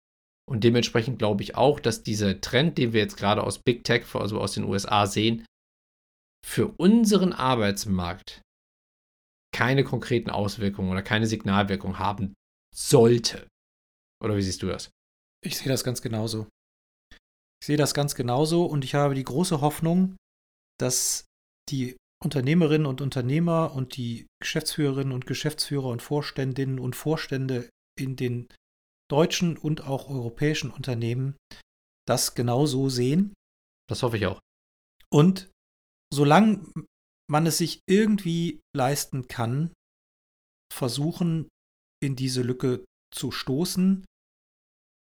Und 0.49 0.63
dementsprechend 0.63 1.19
glaube 1.19 1.43
ich 1.43 1.55
auch, 1.55 1.79
dass 1.79 2.03
dieser 2.03 2.41
Trend, 2.41 2.77
den 2.77 2.93
wir 2.93 3.01
jetzt 3.01 3.17
gerade 3.17 3.43
aus 3.43 3.59
Big 3.59 3.83
Tech, 3.83 4.03
also 4.15 4.39
aus 4.39 4.53
den 4.53 4.63
USA 4.63 5.05
sehen, 5.05 5.45
für 6.45 6.67
unseren 6.77 7.33
Arbeitsmarkt 7.33 8.41
keine 9.53 9.83
konkreten 9.83 10.29
Auswirkungen 10.29 10.89
oder 10.89 11.01
keine 11.01 11.27
Signalwirkung 11.27 11.99
haben 11.99 12.33
sollte. 12.73 13.47
Oder 14.23 14.37
wie 14.37 14.41
siehst 14.41 14.63
du 14.63 14.67
das? 14.67 14.89
Ich 15.43 15.57
sehe 15.57 15.69
das 15.69 15.83
ganz 15.83 16.01
genauso. 16.01 16.47
Ich 17.61 17.67
sehe 17.67 17.77
das 17.77 17.93
ganz 17.93 18.15
genauso 18.15 18.65
und 18.65 18.83
ich 18.83 18.95
habe 18.95 19.15
die 19.15 19.23
große 19.23 19.61
Hoffnung, 19.61 20.15
dass 20.79 21.25
die 21.69 21.97
Unternehmerinnen 22.23 22.87
und 22.87 23.01
Unternehmer 23.01 23.73
und 23.73 23.97
die 23.97 24.27
Geschäftsführerinnen 24.41 25.13
und 25.13 25.27
Geschäftsführer 25.27 25.87
und 25.87 26.01
Vorständinnen 26.01 26.79
und 26.79 26.95
Vorstände 26.95 27.69
in 27.99 28.15
den 28.15 28.47
deutschen 29.09 29.57
und 29.57 29.81
auch 29.81 30.09
europäischen 30.09 30.71
Unternehmen 30.71 31.35
das 32.07 32.35
genauso 32.35 32.89
sehen. 32.89 33.33
Das 33.89 34.03
hoffe 34.03 34.17
ich 34.17 34.25
auch. 34.25 34.39
Und 35.11 35.49
solange 36.13 36.65
man 37.29 37.45
es 37.45 37.57
sich 37.57 37.81
irgendwie 37.87 38.61
leisten 38.75 39.27
kann, 39.27 39.73
versuchen, 40.73 41.49
in 42.03 42.15
diese 42.15 42.41
Lücke 42.41 42.85
zu 43.13 43.31
stoßen 43.31 44.05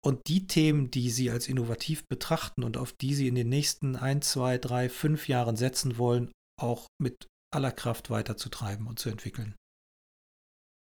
und 0.06 0.28
die 0.28 0.48
Themen, 0.48 0.92
die 0.92 1.10
sie 1.10 1.30
als 1.30 1.48
innovativ 1.48 2.08
betrachten 2.08 2.64
und 2.64 2.78
auf 2.78 2.94
die 2.94 3.14
sie 3.14 3.28
in 3.28 3.36
den 3.36 3.50
nächsten 3.50 3.96
ein, 3.96 4.22
zwei, 4.22 4.58
drei, 4.58 4.90
fünf 4.90 5.28
Jahren 5.28 5.56
setzen 5.56 5.98
wollen, 5.98 6.32
auch 6.60 6.88
mit 7.02 7.28
aller 7.54 7.72
Kraft 7.72 8.10
weiterzutreiben 8.10 8.88
und 8.88 9.00
zu 9.00 9.10
entwickeln. 9.10 9.56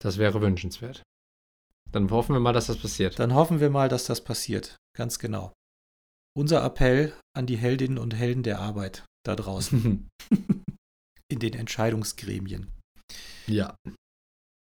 Das 0.03 0.19
wäre 0.19 0.41
wünschenswert. 0.41 1.03
Dann 1.93 2.11
hoffen 2.11 2.35
wir 2.35 2.41
mal, 2.41 2.53
dass 2.53 2.67
das 2.67 2.79
passiert. 2.79 3.19
Dann 3.19 3.35
hoffen 3.35 3.61
wir 3.61 3.71
mal, 3.71 3.89
dass 3.89 4.07
das 4.07 4.23
passiert. 4.25 4.77
Ganz 4.97 5.19
genau. 5.19 5.53
unser 6.37 6.63
Appell 6.65 7.15
an 7.35 7.47
die 7.47 7.57
Heldinnen 7.57 7.99
und 7.99 8.15
Helden 8.15 8.43
der 8.43 8.61
Arbeit 8.61 9.05
da 9.25 9.35
draußen. 9.37 10.09
In 11.29 11.39
den 11.39 11.55
Entscheidungsgremien. 11.55 12.71
Ja. 13.47 13.75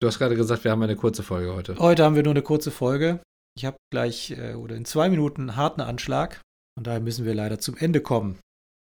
Du 0.01 0.07
hast 0.07 0.17
gerade 0.17 0.35
gesagt, 0.35 0.63
wir 0.63 0.71
haben 0.71 0.81
eine 0.81 0.95
kurze 0.95 1.21
Folge 1.21 1.53
heute. 1.53 1.77
Heute 1.77 2.03
haben 2.03 2.15
wir 2.15 2.23
nur 2.23 2.33
eine 2.33 2.41
kurze 2.41 2.71
Folge. 2.71 3.21
Ich 3.57 3.65
habe 3.65 3.77
gleich 3.91 4.31
äh, 4.31 4.53
oder 4.53 4.75
in 4.75 4.85
zwei 4.85 5.09
Minuten 5.09 5.41
einen 5.41 5.55
harten 5.55 5.81
Anschlag. 5.81 6.41
Und 6.77 6.87
daher 6.87 7.01
müssen 7.01 7.25
wir 7.25 7.35
leider 7.35 7.59
zum 7.59 7.75
Ende 7.75 8.01
kommen. 8.01 8.39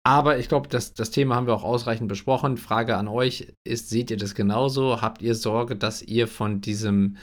Aber 0.06 0.38
ich 0.38 0.48
glaube, 0.48 0.68
das, 0.68 0.94
das 0.94 1.10
Thema 1.10 1.34
haben 1.34 1.46
wir 1.46 1.54
auch 1.54 1.64
ausreichend 1.64 2.08
besprochen. 2.08 2.56
Frage 2.56 2.96
an 2.96 3.08
euch 3.08 3.52
ist, 3.66 3.90
seht 3.90 4.10
ihr 4.10 4.16
das 4.16 4.34
genauso? 4.34 5.02
Habt 5.02 5.22
ihr 5.22 5.34
Sorge, 5.34 5.76
dass 5.76 6.02
ihr 6.02 6.28
von 6.28 6.60
diesem, 6.60 7.16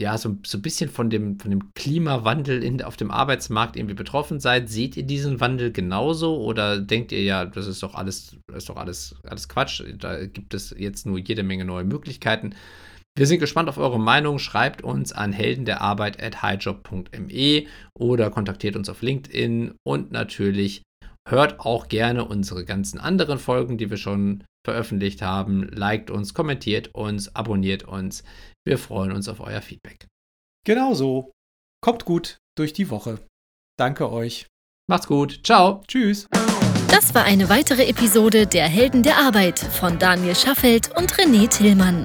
ja, 0.00 0.16
so, 0.18 0.36
so 0.46 0.58
ein 0.58 0.62
bisschen 0.62 0.88
von 0.88 1.10
dem, 1.10 1.38
von 1.40 1.50
dem 1.50 1.72
Klimawandel 1.74 2.62
in, 2.62 2.82
auf 2.82 2.96
dem 2.96 3.10
Arbeitsmarkt 3.10 3.76
irgendwie 3.76 3.94
betroffen 3.94 4.38
seid? 4.40 4.68
Seht 4.68 4.96
ihr 4.96 5.02
diesen 5.02 5.40
Wandel 5.40 5.72
genauso? 5.72 6.40
Oder 6.40 6.80
denkt 6.80 7.10
ihr 7.12 7.22
ja, 7.22 7.44
das 7.44 7.66
ist 7.66 7.82
doch 7.82 7.94
alles, 7.94 8.36
ist 8.52 8.68
doch 8.68 8.76
alles, 8.76 9.16
alles 9.24 9.48
Quatsch? 9.48 9.82
Da 9.98 10.26
gibt 10.26 10.54
es 10.54 10.74
jetzt 10.78 11.06
nur 11.06 11.18
jede 11.18 11.42
Menge 11.42 11.64
neue 11.64 11.84
Möglichkeiten. 11.84 12.54
Wir 13.16 13.26
sind 13.26 13.40
gespannt 13.40 13.68
auf 13.68 13.78
eure 13.78 13.98
Meinung. 13.98 14.38
Schreibt 14.38 14.82
uns 14.82 15.12
an 15.12 15.32
heldenderarbeit 15.32 16.22
at 16.22 16.42
highjob.me 16.42 17.66
oder 17.94 18.30
kontaktiert 18.30 18.76
uns 18.76 18.88
auf 18.88 19.02
LinkedIn 19.02 19.74
und 19.84 20.12
natürlich 20.12 20.82
hört 21.28 21.60
auch 21.60 21.88
gerne 21.88 22.24
unsere 22.24 22.64
ganzen 22.64 22.98
anderen 22.98 23.38
Folgen, 23.38 23.76
die 23.76 23.90
wir 23.90 23.96
schon 23.96 24.44
veröffentlicht 24.64 25.22
haben. 25.22 25.68
Liked 25.68 26.10
uns, 26.10 26.34
kommentiert 26.34 26.94
uns, 26.94 27.34
abonniert 27.34 27.84
uns. 27.84 28.22
Wir 28.66 28.78
freuen 28.78 29.12
uns 29.12 29.28
auf 29.28 29.40
euer 29.40 29.62
Feedback. 29.62 30.06
Genau 30.64 30.94
so. 30.94 31.32
Kommt 31.82 32.04
gut 32.04 32.38
durch 32.56 32.72
die 32.72 32.90
Woche. 32.90 33.18
Danke 33.78 34.10
euch. 34.10 34.46
Macht's 34.88 35.06
gut. 35.06 35.40
Ciao. 35.44 35.82
Tschüss. 35.86 36.26
Das 36.90 37.14
war 37.14 37.24
eine 37.24 37.48
weitere 37.48 37.86
Episode 37.86 38.46
der 38.46 38.66
Helden 38.66 39.02
der 39.02 39.18
Arbeit 39.18 39.58
von 39.58 39.98
Daniel 39.98 40.34
Schaffelt 40.34 40.90
und 40.96 41.12
René 41.14 41.48
Tillmann. 41.48 42.04